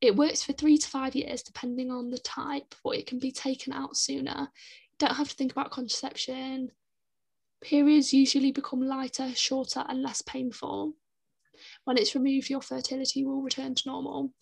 [0.00, 3.30] It works for three to five years, depending on the type, or it can be
[3.30, 4.50] taken out sooner.
[4.98, 6.72] Don't have to think about contraception.
[7.60, 10.94] Periods usually become lighter, shorter, and less painful.
[11.84, 14.32] When it's removed, your fertility will return to normal.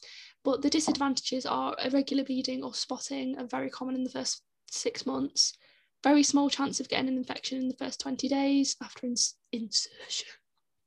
[0.42, 5.04] But the disadvantages are irregular bleeding or spotting are very common in the first six
[5.04, 5.56] months.
[6.02, 10.28] Very small chance of getting an infection in the first 20 days after ins- insertion.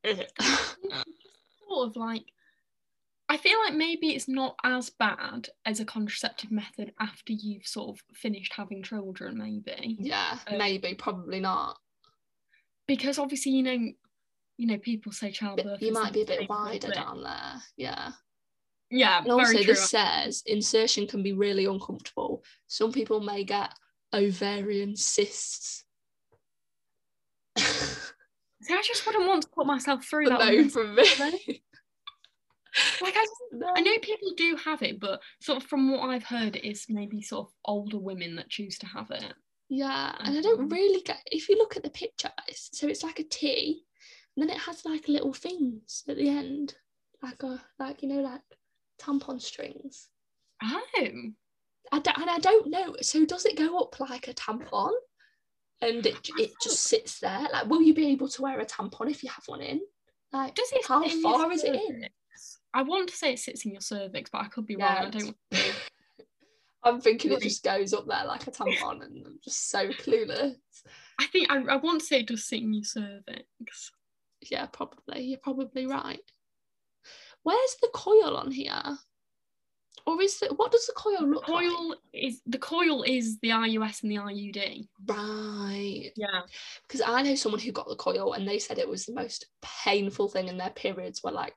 [0.06, 2.24] sort of like
[3.32, 7.90] I feel like maybe it's not as bad as a contraceptive method after you've sort
[7.96, 9.98] of finished having children, maybe.
[10.00, 11.78] yeah, Um, maybe, probably not.
[12.88, 13.92] Because obviously, you know,
[14.58, 15.80] you know, people say But childbirth.
[15.80, 16.96] you might be a bit wider bit.
[16.96, 17.62] down there.
[17.78, 18.12] Yeah.
[18.90, 19.64] Yeah, And also, true.
[19.64, 22.44] this says insertion can be really uncomfortable.
[22.66, 23.70] Some people may get
[24.12, 25.84] ovarian cysts.
[28.70, 30.54] See, I just wouldn't want to put myself through But that.
[30.54, 31.04] no, from me.
[33.02, 33.74] Like I, No.
[33.76, 37.20] I know people do have it, but sort of from what I've heard, it's maybe
[37.24, 39.34] sort of older women that choose to have it.
[39.70, 43.04] Yeah, and I don't really get if you look at the picture, it's, so it's
[43.04, 43.86] like a T,
[44.38, 46.76] and then it has like little things at the end,
[47.24, 48.42] like a like you know like
[49.02, 50.10] tampon strings.
[50.64, 50.82] Oh,
[51.92, 52.96] I don't, and I don't know.
[53.02, 54.92] So does it go up like a tampon,
[55.82, 57.48] and it it just sits there?
[57.52, 59.82] Like, will you be able to wear a tampon if you have one in?
[60.32, 60.86] Like, does it?
[60.88, 62.08] how sit in your far is it in?
[62.74, 64.90] I want to say it sits in your cervix, but I could be wrong.
[64.90, 65.36] I don't.
[66.84, 70.56] I'm thinking it just goes up there like a tampon, and I'm just so clueless.
[71.20, 73.92] I think I, I want to say it does sit in your cervix.
[74.50, 75.24] Yeah, probably.
[75.24, 76.22] You're probably right.
[77.44, 78.98] Where's the coil on here?
[80.06, 81.68] Or is it what does the coil look like?
[81.70, 84.88] Coil is the coil is the IUS and the IUD.
[85.08, 86.12] Right.
[86.16, 86.42] Yeah.
[86.88, 89.46] Because I know someone who got the coil and they said it was the most
[89.84, 91.54] painful thing in their periods were like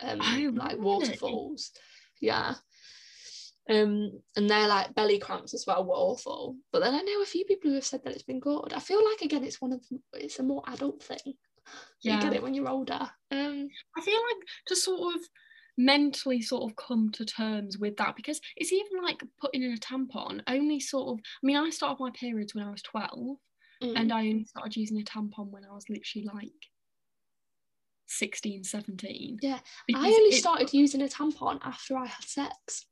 [0.00, 0.80] um Oh, like really?
[0.80, 1.70] waterfalls.
[2.20, 2.54] Yeah.
[3.70, 6.56] Um and their like belly cramps as well were awful.
[6.72, 8.72] But then I know a few people who have said that it's been good.
[8.74, 11.34] I feel like again it's one of the, it's a more adult thing.
[12.02, 12.16] yeah.
[12.16, 13.00] You get it when you're older.
[13.30, 15.20] Um I feel like to sort of
[15.78, 19.76] mentally sort of come to terms with that because it's even like putting in a
[19.76, 23.10] tampon only sort of I mean I started my periods when I was 12
[23.82, 23.92] mm.
[23.96, 26.50] and I only started using a tampon when I was literally like
[28.06, 29.58] 16 17 Yeah,
[29.94, 32.86] I only it- started using a tampon after I had sex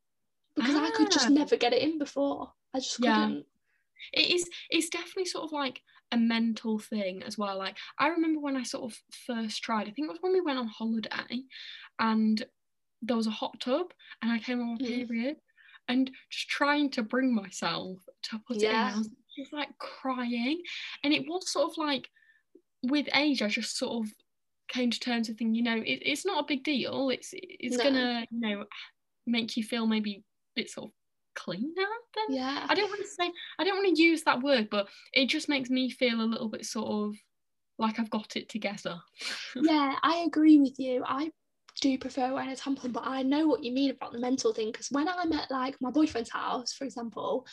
[0.55, 1.29] because I could just Ah.
[1.29, 2.51] never get it in before.
[2.73, 3.25] I just Yeah.
[3.27, 3.45] couldn't.
[4.13, 8.39] it is it's definitely sort of like a mental thing as well like i remember
[8.39, 11.43] when i sort of first tried i think it was when we went on holiday
[11.99, 12.43] and
[13.01, 15.07] there was a hot tub and i came on my Mhm.
[15.07, 15.37] period
[15.87, 18.91] and just trying to bring myself to put it in Yeah.
[18.93, 20.61] i was just like crying
[21.03, 22.09] and it was sort of like
[22.83, 24.13] with age i just sort of
[24.67, 27.77] came to terms with thinking you know it, it's not a big deal it's it's
[27.77, 27.83] No.
[27.83, 28.65] gonna you know
[29.27, 30.23] make you feel maybe a
[30.55, 30.93] bit sort of
[31.35, 31.73] cleaner
[32.15, 32.65] than Yeah.
[32.69, 35.47] I don't want to say I don't want to use that word, but it just
[35.47, 37.15] makes me feel a little bit sort of
[37.77, 38.99] like I've got it together.
[39.55, 41.03] yeah, I agree with you.
[41.07, 41.31] I
[41.79, 44.71] do prefer wearing a tampon, but I know what you mean about the mental thing
[44.71, 47.45] because when I'm at like my boyfriend's house, for example,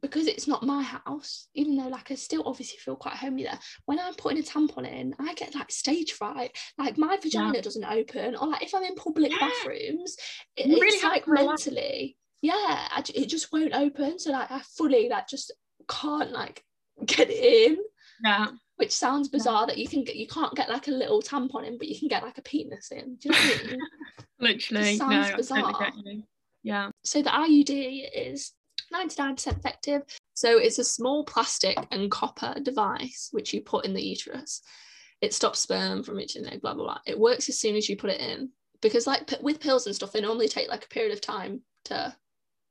[0.00, 3.58] because it's not my house, even though like I still obviously feel quite homely there,
[3.86, 6.56] when I'm putting a tampon in, I get like stage fright.
[6.78, 9.48] Like my vagina doesn't open, or like if I'm in public Yeah.
[9.48, 10.16] bathrooms,
[10.56, 12.52] it, really it's like mentally, yeah,
[12.90, 14.18] I it just won't open.
[14.18, 15.52] So like I fully like just
[15.88, 16.62] can't like
[17.06, 17.78] get it in
[18.22, 18.48] Yeah.
[18.78, 21.78] Which sounds bizarre that you can get you can't get like a little tampon in,
[21.78, 23.16] but you can get like a penis in.
[23.16, 23.78] Do you know what I mean?
[24.38, 24.96] Literally.
[24.96, 25.90] sounds no, bizarre.
[26.62, 26.90] Yeah.
[27.02, 28.52] so the IUD is
[28.94, 30.02] 99% effective.
[30.34, 34.62] So it's a small plastic and copper device which you put in the uterus.
[35.20, 36.98] It stops sperm from reaching there, blah blah blah.
[37.04, 38.50] It works as soon as you put it in
[38.80, 41.62] because like p- with pills and stuff, they normally take like a period of time
[41.86, 42.14] to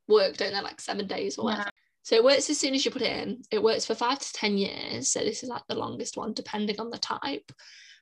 [0.08, 0.62] work, don't they?
[0.62, 1.64] Like seven days or whatever.
[1.66, 1.87] Yeah.
[2.08, 3.41] So it works as soon as you put it in.
[3.51, 5.12] It works for five to 10 years.
[5.12, 7.51] So this is like the longest one, depending on the type,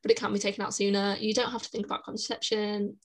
[0.04, 1.16] but it can be taken out sooner.
[1.20, 2.98] You don't have to think about contraception.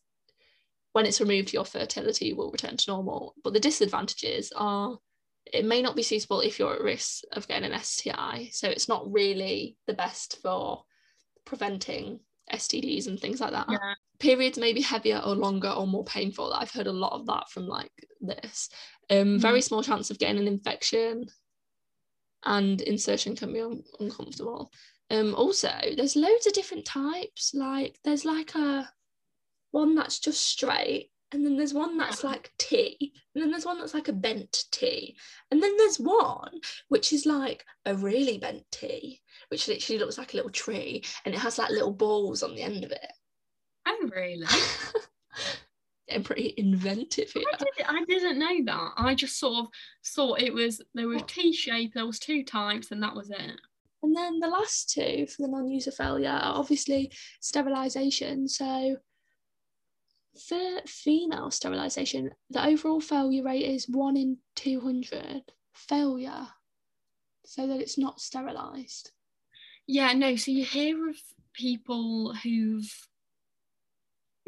[0.93, 3.35] When it's removed, your fertility will return to normal.
[3.43, 4.99] But the disadvantages are
[5.47, 8.51] it may not be suitable if you're at risk of getting an STI.
[8.53, 10.85] So it's not really the best for
[11.47, 12.21] preventing
[12.53, 13.69] STDs and things like that.
[13.71, 13.95] Yeah.
[14.21, 16.53] Periods may be heavier or longer or more painful.
[16.53, 17.91] I've heard a lot of that from like
[18.21, 18.69] this.
[19.09, 21.27] Um, Very small chance of getting an infection,
[22.45, 24.71] and insertion can be un- uncomfortable.
[25.11, 27.53] Um, also, there's loads of different types.
[27.55, 28.89] Like there's like a
[29.73, 33.79] one that's just straight, and then there's one that's like T, and then there's one
[33.79, 35.17] that's like a bent T,
[35.51, 40.35] and then there's one which is like a really bent T, which literally looks like
[40.35, 43.13] a little tree, and it has like little balls on the end of it.
[43.87, 44.47] Oh, really?
[46.09, 47.45] Getting pretty inventive here.
[47.53, 48.93] I, did, I didn't know that.
[48.97, 49.67] I just sort of
[50.05, 53.61] thought it was there was T shape, there was two types, and that was it.
[54.03, 58.49] And then the last two for the non-user failure are obviously sterilisation.
[58.49, 58.97] So
[60.49, 65.43] for female sterilisation, the overall failure rate is one in 200
[65.75, 66.49] failure,
[67.45, 69.13] so that it's not sterilised.
[69.87, 70.37] Yeah, no.
[70.37, 71.17] So you hear of
[71.53, 72.91] people who've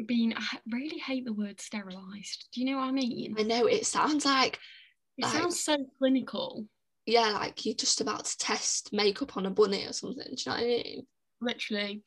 [0.07, 0.33] been.
[0.35, 2.47] I really hate the word sterilised.
[2.53, 3.35] Do you know what I mean?
[3.37, 4.59] I know it sounds like,
[5.17, 6.67] It like- sounds so clinical.
[7.05, 10.25] yeah, like you're just about to test makeup on a bunny or something.
[10.25, 11.07] Do you know what I mean?
[11.41, 12.03] literally.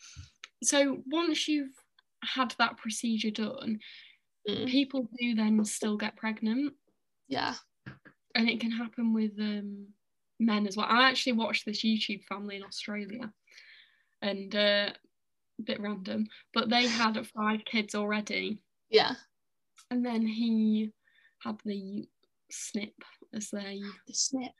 [0.64, 1.74] So once you've
[2.24, 3.80] had that procedure done,
[4.48, 6.72] Mm, people do then still get pregnant,
[7.28, 7.56] yeah.
[8.36, 9.88] and it can happen with um,
[10.38, 10.86] men as well.
[10.88, 13.32] I actually watched this YouTube family in Australia,
[14.22, 14.90] and uh,
[15.58, 19.14] a bit random, but they had five kids already, Yeah.
[19.90, 20.92] and then he
[21.38, 22.08] had the
[22.50, 22.94] snip,
[23.34, 24.52] as they The snip.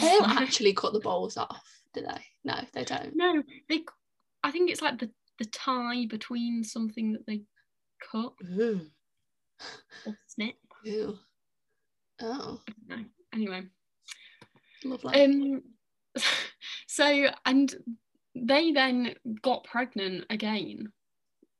[0.18, 2.24] don't actually cut the balls off, do they?
[2.44, 3.14] No, they don't.
[3.16, 3.84] No, they.
[4.44, 7.42] I think it's like the the tie between something that they
[8.12, 8.80] cut Ooh.
[10.06, 10.54] or snip.
[12.20, 13.04] Oh, No.
[13.32, 13.64] Anyway,
[14.84, 15.24] lovely.
[15.24, 15.62] um,
[16.86, 17.74] so and
[18.34, 20.92] they then got pregnant again,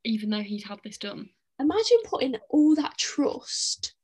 [0.05, 1.29] even though he'd had this done.
[1.61, 3.95] Imagine putting all that trust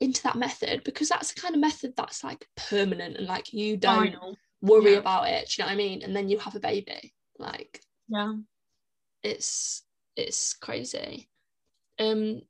[0.00, 3.76] into that method because that's the kind of method that's like permanent and like you
[3.76, 4.14] don't
[4.62, 4.98] worry Yeah.
[4.98, 5.48] about it.
[5.48, 6.02] Do you know what I mean?
[6.02, 7.14] And then you have a baby.
[7.38, 8.34] Like Yeah.
[9.22, 9.82] it's
[10.16, 11.28] it's crazy.
[11.98, 12.42] Um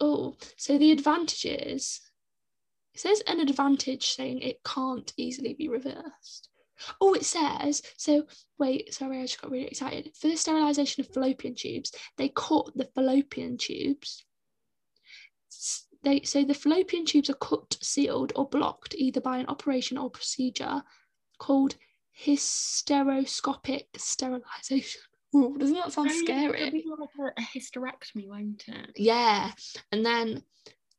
[0.00, 2.00] oh, so the advantages.
[2.94, 6.48] It says an advantage saying it can't easily be reversed.
[7.00, 8.24] Oh, it says so.
[8.58, 10.10] Wait, sorry, I just got really excited.
[10.18, 14.24] For the sterilisation of fallopian tubes, they cut the fallopian tubes.
[16.02, 20.10] They so the fallopian tubes are cut, sealed, or blocked either by an operation or
[20.10, 20.82] procedure
[21.38, 21.76] called
[22.24, 25.00] hysteroscopic sterilisation.
[25.34, 26.60] Ooh, doesn't that sound Oh, scary?
[26.60, 28.90] It'll be like a, a hysterectomy, won't it?
[28.96, 29.50] Yeah.
[29.90, 30.42] And then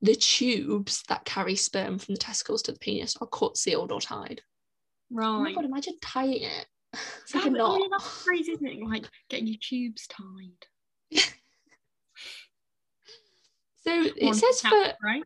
[0.01, 4.01] the tubes that carry sperm from the testicles to the penis are cut, sealed, or
[4.01, 4.41] tied.
[5.15, 5.55] Oh my Right.
[5.55, 6.67] god, imagine tying it.
[7.23, 7.79] It's like That- a oh, knot.
[7.81, 8.83] yeah, that's crazy, isn't it?
[8.83, 10.67] Like getting your tubes tied.
[13.85, 15.23] So it One says for right.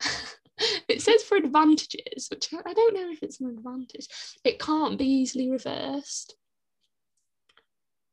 [0.88, 4.06] it says for advantages, which I don't know if it's an advantage.
[4.44, 6.36] It can't be easily reversed.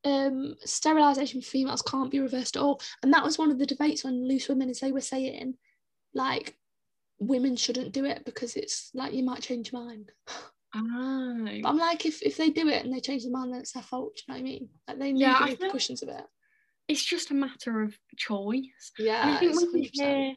[0.06, 3.66] Um, sterilisation for females can't be reversed at all, and that was one of the
[3.68, 5.56] debates on Loose Women, is they were saying,
[6.14, 6.58] like,
[7.20, 10.12] women shouldn't do it because it's like you might change your mind.
[10.76, 11.62] Oh.
[11.62, 13.72] But I'm like, if if they do it and they change their mind, then it's
[13.72, 14.16] their fault.
[14.18, 14.70] Do you know what I mean?
[14.88, 16.26] Like they need Yeah, the repercussions of it.
[16.88, 18.92] It's just a matter of choice.
[18.98, 19.92] Yeah, And I think when you 100%.
[19.92, 20.36] hear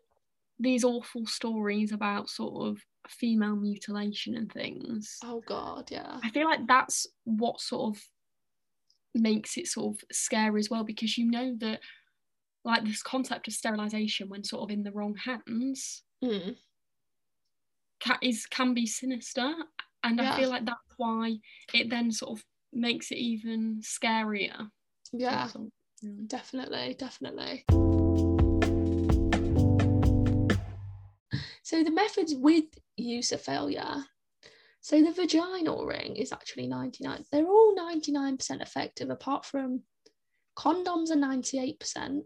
[0.59, 6.23] these awful stories about sort of female mutilation and things, Oh god, yeah.
[6.23, 8.05] I feel like that's what sort of
[9.15, 11.81] makes it sort of scary as well because you know that
[12.65, 16.57] like this concept of sterilization when sort of in the wrong hands Mm.
[18.01, 19.55] ca- is can be sinister
[20.07, 20.33] and Yeah.
[20.33, 21.39] I feel like that's why
[21.75, 24.71] it then sort of makes it even scarier.
[25.13, 25.49] Yeah,
[26.27, 27.65] definitely, definitely.
[31.63, 34.05] So the methods with user failure.
[34.81, 37.25] So the vaginal ring is actually 99.
[37.33, 39.83] They're all 99% effective apart from
[40.57, 42.23] condoms are 98%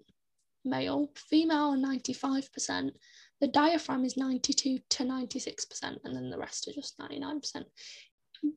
[0.66, 2.90] male, female are 95%,
[3.40, 7.64] the diaphragm is 92 to 96%, and then the rest are just 99%.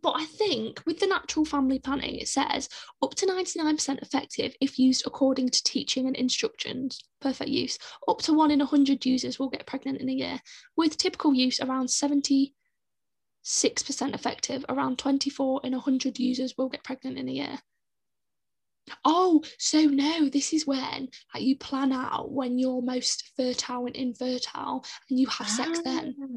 [0.01, 2.69] But I think with the natural family planning, it says
[3.01, 7.03] up to 99% effective if used according to teaching and instructions.
[7.19, 7.77] Perfect use.
[8.07, 10.39] Up to one in 100 users will get pregnant in a year.
[10.77, 12.53] With typical use, around 76%
[14.13, 17.59] effective, around 24 in 100 users will get pregnant in a year.
[19.05, 23.95] Oh, so no, this is when like, you plan out when you're most fertile and
[23.95, 26.15] infertile and you have sex then.
[26.21, 26.27] Ah.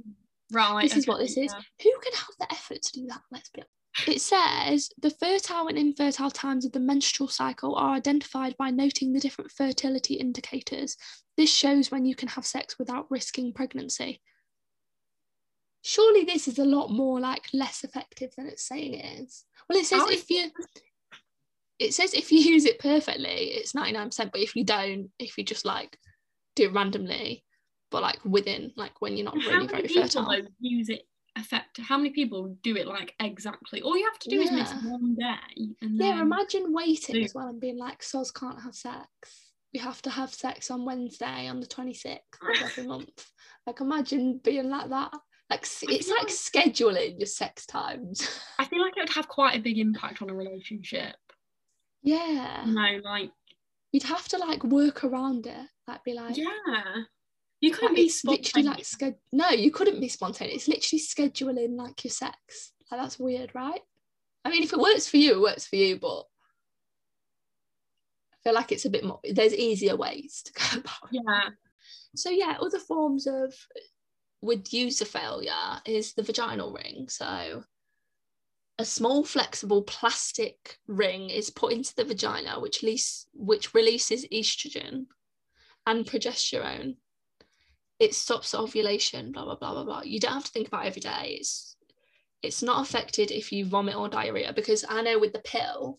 [0.52, 0.82] Right.
[0.82, 1.52] this is what okay, this is.
[1.82, 3.20] Who can have the effort to do that?
[3.32, 3.72] Let's be honest.
[4.06, 9.12] It says the fertile and infertile times of the menstrual cycle are identified by noting
[9.12, 10.96] the different fertility indicators.
[11.36, 14.20] This shows when you can have sex without risking pregnancy.
[15.82, 19.44] Surely this is a lot more like less effective than it's saying it is.
[19.68, 20.50] Well, it says if you
[21.78, 25.44] it says if you use it perfectly, it's 99%, but if you don't, if you
[25.44, 25.98] just like
[26.54, 27.44] do it randomly,
[27.90, 30.24] but like within like when you're not How really many very people fertile.
[30.28, 31.02] though use it
[31.36, 31.78] effect?
[31.80, 33.82] How many people do it like exactly?
[33.82, 37.22] All you have to do is miss one day, and Yeah, then imagine waiting do-
[37.22, 39.52] as well and being like, Soz can't have sex.
[39.74, 43.26] We have to have sex on Wednesday on the 26th of every month.
[43.66, 45.12] Like, imagine being like that.
[45.50, 48.26] Like, it's feel like scheduling your sex times.
[48.58, 51.14] I feel like it would have quite a big impact on a relationship.
[52.02, 52.66] Yeah.
[52.66, 53.30] You know, like
[53.92, 55.68] You'd have to like work around it.
[55.88, 56.44] Like, be like, yeah,
[57.60, 60.68] you couldn't like, be literally like, sched- no, you couldn't be spontaneous.
[60.68, 62.72] It's literally scheduling like your sex.
[62.90, 63.80] Like, that's weird, right?
[64.44, 66.24] I mean, if it works for you, it works for you, but
[68.32, 71.22] I feel like it's a bit more, there's easier ways to go about it.
[71.26, 71.48] yeah,
[72.14, 73.54] So yeah, other forms of
[74.42, 77.08] with user failure is the vaginal ring.
[77.08, 77.62] So
[78.78, 85.06] a small flexible plastic ring is put into the vagina, which release, which releases estrogen
[85.86, 86.96] and progesterone.
[87.98, 89.32] It stops ovulation.
[89.32, 90.02] Blah blah blah blah blah.
[90.04, 91.36] You don't have to think about it every day.
[91.40, 91.76] It's
[92.42, 95.98] it's not affected if you vomit or diarrhea because I know with the pill,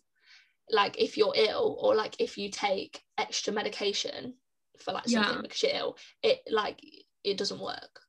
[0.69, 4.35] like if you're ill or like if you take extra medication
[4.77, 5.41] for like something Yeah.
[5.41, 6.79] because you're ill, it like
[7.23, 8.01] it doesn't work.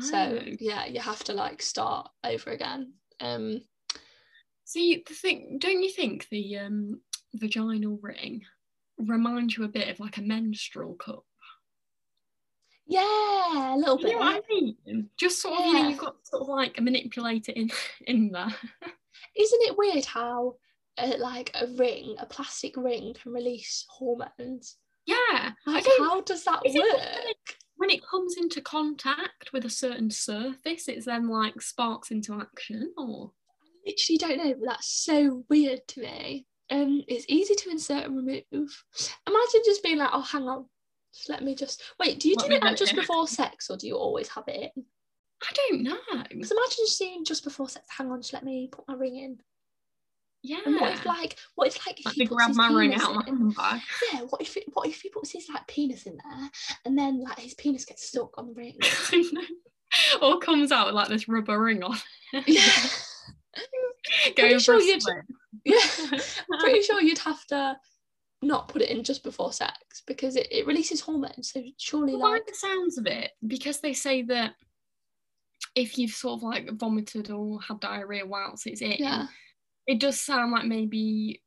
[0.00, 0.56] So Oh.
[0.60, 2.92] yeah, you have to like start over again.
[3.20, 3.60] Um
[4.64, 7.00] See, the thing, don't you think the um,
[7.34, 8.42] vaginal ring
[8.98, 11.24] reminds you a bit of like a menstrual cup?
[12.86, 14.12] yeah, a little You bit.
[14.12, 15.08] know what I mean?
[15.16, 17.70] Just sort of, you know you've got sort of like a manipulator in
[18.06, 18.46] in there.
[19.36, 20.56] Isn't it weird how
[20.98, 24.76] uh, like a ring, a plastic ring can release hormones?
[25.06, 27.56] Yeah, Like how does that work?
[27.80, 32.92] When it- comes into contact with a certain surface, it's then like sparks into action,
[32.98, 36.46] or I literally don't know, but that's so weird to me.
[36.70, 38.44] Um, it's easy to insert and remove.
[39.26, 40.66] Imagine just being like, oh, hang on,
[41.14, 42.20] just let me just wait.
[42.20, 42.96] Do you Let do like just it.
[42.96, 44.84] before sex, or do you always have it in?
[45.42, 45.96] I don't know.
[46.28, 47.86] Because imagine just seeing just before sex.
[47.96, 49.40] Hang on, just let me put my ring in.
[50.42, 52.94] Yeah, And what if like, what if like let he puts grab his my ring
[52.94, 53.80] out of my handbag.
[54.12, 56.50] Yeah, what if it, what if he puts his like penis in there,
[56.86, 58.78] and then like his penis gets stuck on the ring?
[60.22, 61.96] or comes out with like this rubber ring on.
[62.46, 62.62] yeah,
[64.36, 65.04] Going sure you'd-
[65.64, 65.78] yeah.
[66.60, 67.76] pretty sure you'd have to
[68.42, 71.50] not put it in just before sex because it, it releases hormones.
[71.52, 74.54] So surely, Well, like, the sounds of it, because they say that
[75.74, 79.26] if you've sort of like vomited or had diarrhea whilst it's in, yeah,
[79.90, 81.42] it does sound like maybe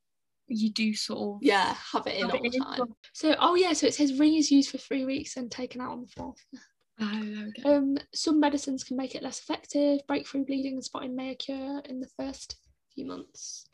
[0.47, 2.93] you do sort of yeah, have it in Have all the in, time.
[3.13, 5.91] So, oh yeah, so it says ring is used for three weeks and taken out
[5.91, 6.45] on the fourth.
[7.01, 7.75] Oh, there we go.
[7.75, 10.05] Um, some medicines can make it less effective.
[10.07, 12.57] Breakthrough bleeding and spotting may occur in the first
[12.93, 13.65] few months.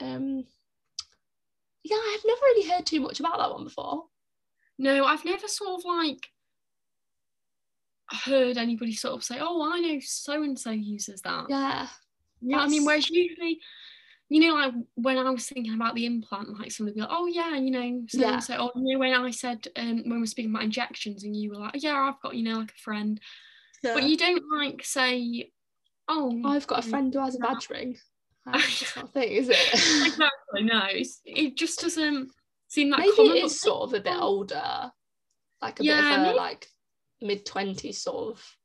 [0.00, 0.44] Um,
[1.84, 4.06] yeah, I've never really heard too much about that one before.
[4.76, 6.26] No, I've never sort of like
[8.10, 11.86] heard anybody sort of say, "Oh, I know so and so uses that." Yeah,
[12.40, 12.84] You know I mean?
[12.84, 13.60] Whereas usually,
[14.30, 17.26] you know, like when I was thinking about the implant, like somebody be like, "Oh
[17.26, 18.38] yeah," you know, so Yeah.
[18.40, 18.56] so.
[18.56, 21.56] Or you know, when I said um, when we're speaking about injections, and you were
[21.56, 23.20] like, "Yeah, I've got you know like a friend,"
[23.82, 25.50] but you don't like say,
[26.08, 27.52] "Oh, I've got a friend who has a yeah.
[27.52, 27.96] badge ring.
[28.46, 29.58] That's not a thing, is it?
[30.06, 32.30] exactly no." It's, it just doesn't
[32.68, 33.36] seem that maybe common.
[33.36, 34.90] it but is sort of a bit older,
[35.62, 36.66] like a Yeah, bit of a maybe- like
[37.20, 38.56] mid twenties sort of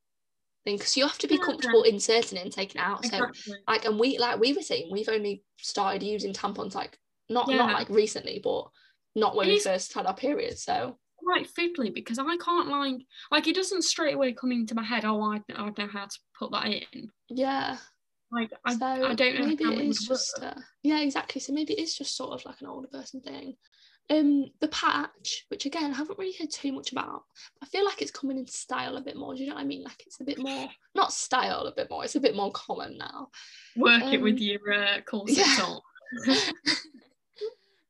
[0.64, 0.76] thing.
[0.76, 1.44] Because you have to be Yeah.
[1.44, 3.04] comfortable inserting it and taking it out.
[3.04, 3.54] So Exactly.
[3.68, 6.98] like, and we like we were saying, we've only started using tampons like
[7.28, 8.64] not not like recently, but
[9.14, 10.58] not when It we is- first had our period.
[10.58, 12.96] So quite fiddly because I can't like
[13.30, 15.04] like it doesn't straight away come into my head.
[15.04, 17.10] Oh, I I don't know how to put that in.
[17.28, 17.76] yeah,
[18.32, 21.40] Like I, so I don't know maybe it is just uh, yeah, exactly.
[21.40, 23.56] So maybe it is just sort of like an older person thing.
[24.10, 27.22] Um, the patch, which again I haven't really heard too much about.
[27.62, 29.34] I feel like it's coming in style a bit more.
[29.34, 29.84] Do you know what I mean?
[29.84, 32.04] Like it's a bit more not style a bit more.
[32.04, 33.28] It's a bit more common now.
[33.76, 35.46] Work it with um, your uh, corset
[36.26, 36.36] yeah.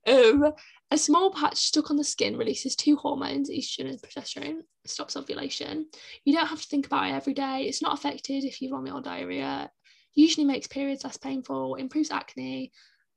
[0.15, 0.53] um,
[0.91, 5.87] a small patch stuck on the skin releases two hormones, estrogen and progesterone, stops ovulation.
[6.25, 7.63] You don't have to think about it every day.
[7.63, 9.71] It's not affected if you vomit or diarrhea.
[10.15, 12.73] Usually makes periods less painful, improves acne,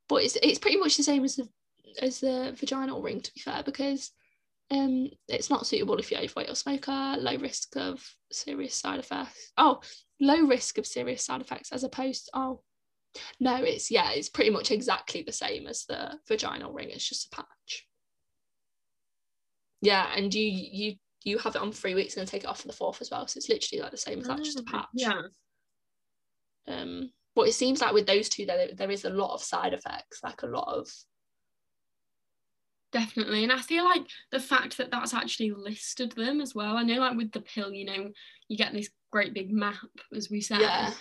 [0.07, 1.49] but it's it's pretty much the same as the
[2.01, 4.11] as the vaginal ring to be fair because
[4.71, 7.15] Um, it's not suitable if you're overweight or smoker.
[7.19, 9.51] Low risk of serious side effects.
[9.57, 9.81] Oh,
[10.19, 12.29] low risk of serious side effects as opposed.
[12.33, 12.63] oh,
[13.39, 16.89] no, it's yeah, it's pretty much exactly the same as the vaginal ring.
[16.89, 17.87] It's just a patch.
[19.81, 22.61] Yeah, and you you you have it on three weeks and then take it off
[22.61, 23.27] for the fourth as well.
[23.27, 24.87] So it's literally like the same as that, just a Oh, patch.
[24.93, 25.21] Yeah.
[26.67, 29.73] Um, but it seems like with those two, there there is a lot of side
[29.73, 30.89] effects, like a lot of
[32.93, 33.43] Definitely.
[33.43, 36.77] And I feel like the fact that that's actually listed them as well.
[36.77, 38.11] I know, like with the pill, you know,
[38.47, 39.75] you get this great big map,
[40.15, 40.61] as we said.
[40.61, 40.91] yeah,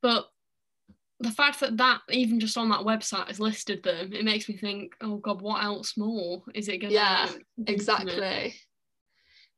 [0.00, 0.26] But
[1.18, 4.56] the fact that that, even just on that website, has listed them, it makes me
[4.56, 7.28] think, oh God, what else more is it going to Yeah,
[7.66, 8.54] exactly.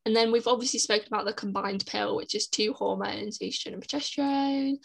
[0.06, 3.86] And then we've obviously spoken about the combined pill, which is two hormones, estrogen and
[3.86, 4.76] progesterone.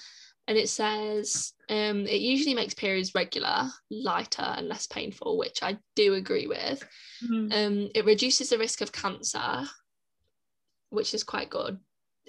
[0.49, 5.77] And it says um, it usually makes periods regular, lighter, and less painful, which I
[5.95, 6.83] do agree with.
[7.53, 9.67] Um, it reduces the risk of cancer,
[10.89, 11.77] which is quite good.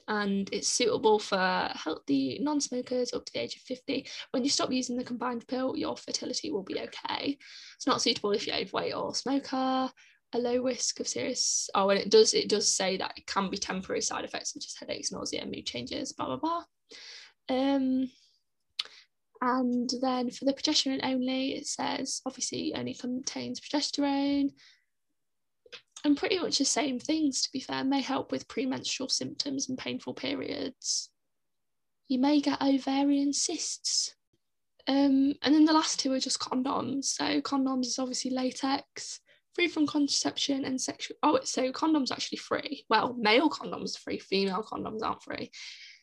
[0.06, 4.06] And it's suitable for healthy non smokers up to the age of 50.
[4.32, 7.38] When you stop using the combined pill, your fertility will be okay.
[7.76, 9.90] It's not suitable if you're overweight or smoker.
[10.32, 11.70] A low risk of serious.
[11.74, 14.66] Oh, and it does it does say that it can be temporary side effects such
[14.66, 16.64] as headaches, nausea, mood changes, blah blah blah.
[17.50, 18.10] Um,
[19.42, 24.50] and then for the progesterone only, it says obviously only contains progesterone
[26.04, 29.76] and pretty much the same things, to be fair, may help with premenstrual symptoms and
[29.76, 31.10] painful periods.
[32.08, 34.14] You may get ovarian cysts.
[34.88, 37.04] Um, and then the last two are just condoms.
[37.06, 39.20] So condoms is obviously latex,
[39.54, 41.16] free from contraception and sexual.
[41.22, 42.84] Oh, so condoms actually free.
[42.88, 45.50] Well, male condoms are free, female condoms aren't free.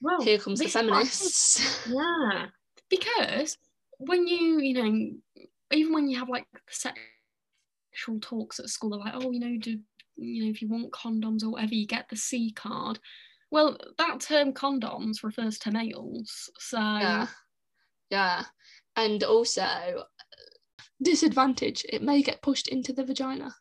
[0.02, 1.10] Well, Here comes the this is what I think.
[1.12, 1.88] feminists.
[1.93, 2.45] Yeah,
[2.89, 3.58] because
[4.00, 9.14] when you, you know, even when you have like sexual talks at school, they're like,
[9.16, 9.80] oh, you know, do
[10.18, 13.00] you know if you want condoms or whatever, you get the C card.
[13.52, 17.28] Well, that term condoms refers to males, so yeah,
[18.10, 18.43] yeah,
[18.95, 20.04] and also
[21.02, 21.86] disadvantage.
[21.89, 23.54] It may get pushed into the vagina.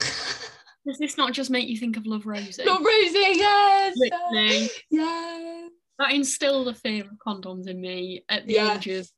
[0.00, 2.64] does this not just make you think of Love Rosie?
[2.64, 3.94] Not Rosie, yes.
[3.96, 5.53] Literally, Yeah.
[5.98, 8.76] That instilled a fear of condoms in me at the Yeah.
[8.76, 9.10] age of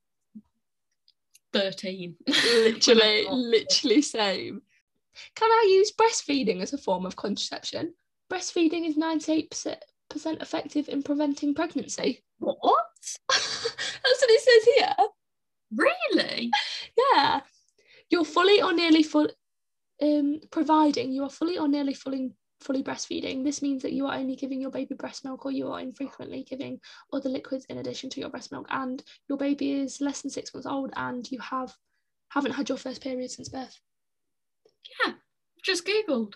[1.53, 2.17] thirteen.
[2.27, 4.63] Literally, literally same.
[5.35, 7.95] Can I use breastfeeding as a form of contraception?
[8.31, 9.77] Breastfeeding is 98%
[10.13, 12.23] effective in preventing pregnancy.
[12.39, 12.85] What?
[13.31, 15.07] That's what it says here.
[15.75, 16.51] Really?
[17.15, 17.41] Yeah.
[18.11, 19.29] You're fully or nearly full
[20.03, 22.31] um providing you are fully or nearly fully
[22.61, 23.45] fully breastfeeding.
[23.45, 26.45] This means that you are only giving your baby breast milk or you are infrequently
[26.49, 26.81] giving
[27.13, 30.53] other liquids in addition to your breast milk and your baby is less than six
[30.55, 31.75] months old and you have
[32.31, 33.79] haven't had your first period since birth.
[35.05, 35.13] Yeah.
[35.63, 36.35] Just googled.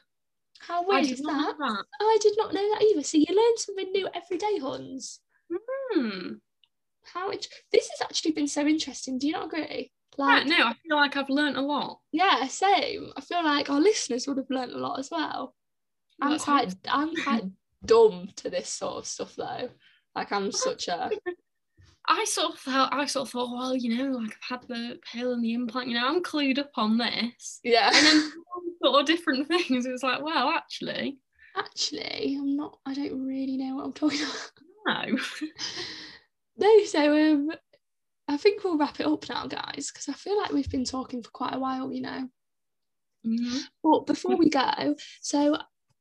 [0.60, 1.54] How weird is that?
[1.58, 1.84] that.
[2.00, 3.02] I did not know that either.
[3.02, 5.20] So you learn something new every day, Huns.
[5.50, 6.32] Hmm.
[7.14, 9.18] How it, this has actually been so interesting.
[9.18, 9.90] Do you not agree?
[10.18, 12.00] Yeah, Like, no, I feel like I've learned a lot.
[12.12, 13.10] yeah, same.
[13.16, 15.54] I feel like our listeners would have learned a lot as well.
[16.20, 17.44] I'm quite, I'm quite
[17.84, 19.68] dumb to this sort of stuff though.
[20.14, 21.10] Like I'm such a,
[22.08, 24.98] I sort of thought, I sort of thought, well, you know, like I've had the
[25.12, 27.60] pill and the implant, you know, I'm clued up on this.
[27.62, 27.90] yeah.
[27.94, 28.32] And then
[28.82, 29.86] sort of different things.
[29.86, 31.18] It was like, well, actually,
[31.56, 32.78] Actually, I'm not.
[32.86, 34.20] I don't really know what I'm talking
[34.86, 35.08] about.
[35.08, 35.18] no.
[36.56, 37.50] No, so um,
[38.28, 41.22] I think we'll wrap it up now, guys, because I feel like we've been talking
[41.22, 42.28] for quite a while, you know.
[43.26, 43.60] Mhm.
[43.82, 45.56] But before we go, so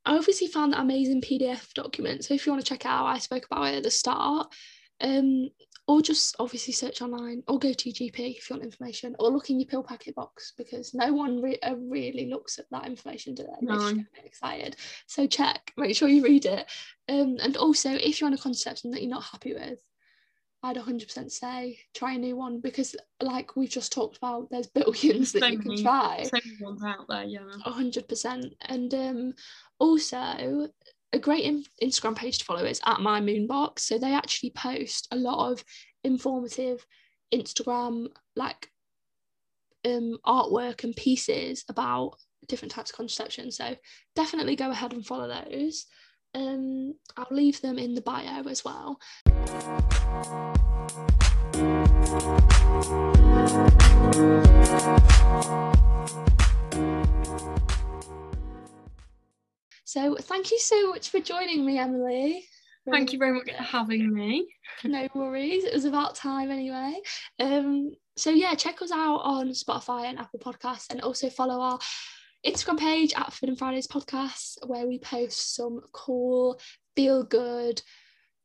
[0.05, 2.25] I obviously found that amazing PDF document.
[2.25, 4.53] So if you want to check it out, I spoke about it at the start.
[5.01, 5.49] Um,
[5.89, 9.31] or just obviously search online or go to your GP if you want information or
[9.31, 12.85] look in your pill packet box because no one re- uh, really looks at that
[12.85, 13.49] information today.
[13.61, 13.79] No.
[13.79, 14.75] get a bit excited.
[15.07, 16.69] So check, make sure you read it.
[17.07, 19.79] Um, and also if you're on a contraception that you're not happy with,
[20.61, 25.31] I'd 100% say try a new one because, like we've just talked about, there's billions
[25.31, 27.39] that So you can many- try So many ones out there, yeah.
[27.63, 28.45] hundred percent.
[28.61, 29.33] And um,
[29.79, 30.67] also
[31.13, 33.79] a great in- Instagram page to follow is at my moonbox.
[33.79, 35.63] So they actually post a lot of
[36.03, 36.85] informative
[37.33, 38.69] Instagram like
[39.85, 42.15] um artwork and pieces about
[42.47, 43.49] different types of contraception.
[43.51, 43.75] So
[44.15, 45.85] definitely go ahead and follow those.
[46.35, 48.99] Um, I'll leave them in the bio as well.
[59.85, 62.45] So thank you so much for joining me, Emily.
[62.91, 64.47] Thank you very much for having me.
[64.83, 65.63] No worries.
[65.63, 66.95] It was about time anyway.
[67.39, 71.79] Um, so yeah, check us out on Spotify and Apple Podcasts and also follow our
[72.45, 76.59] Instagram page at Food and Fridays podcast, where we post some cool,
[76.95, 77.81] feel good,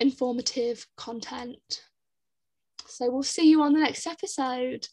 [0.01, 1.83] informative content.
[2.87, 4.89] So we'll see you on the next episode.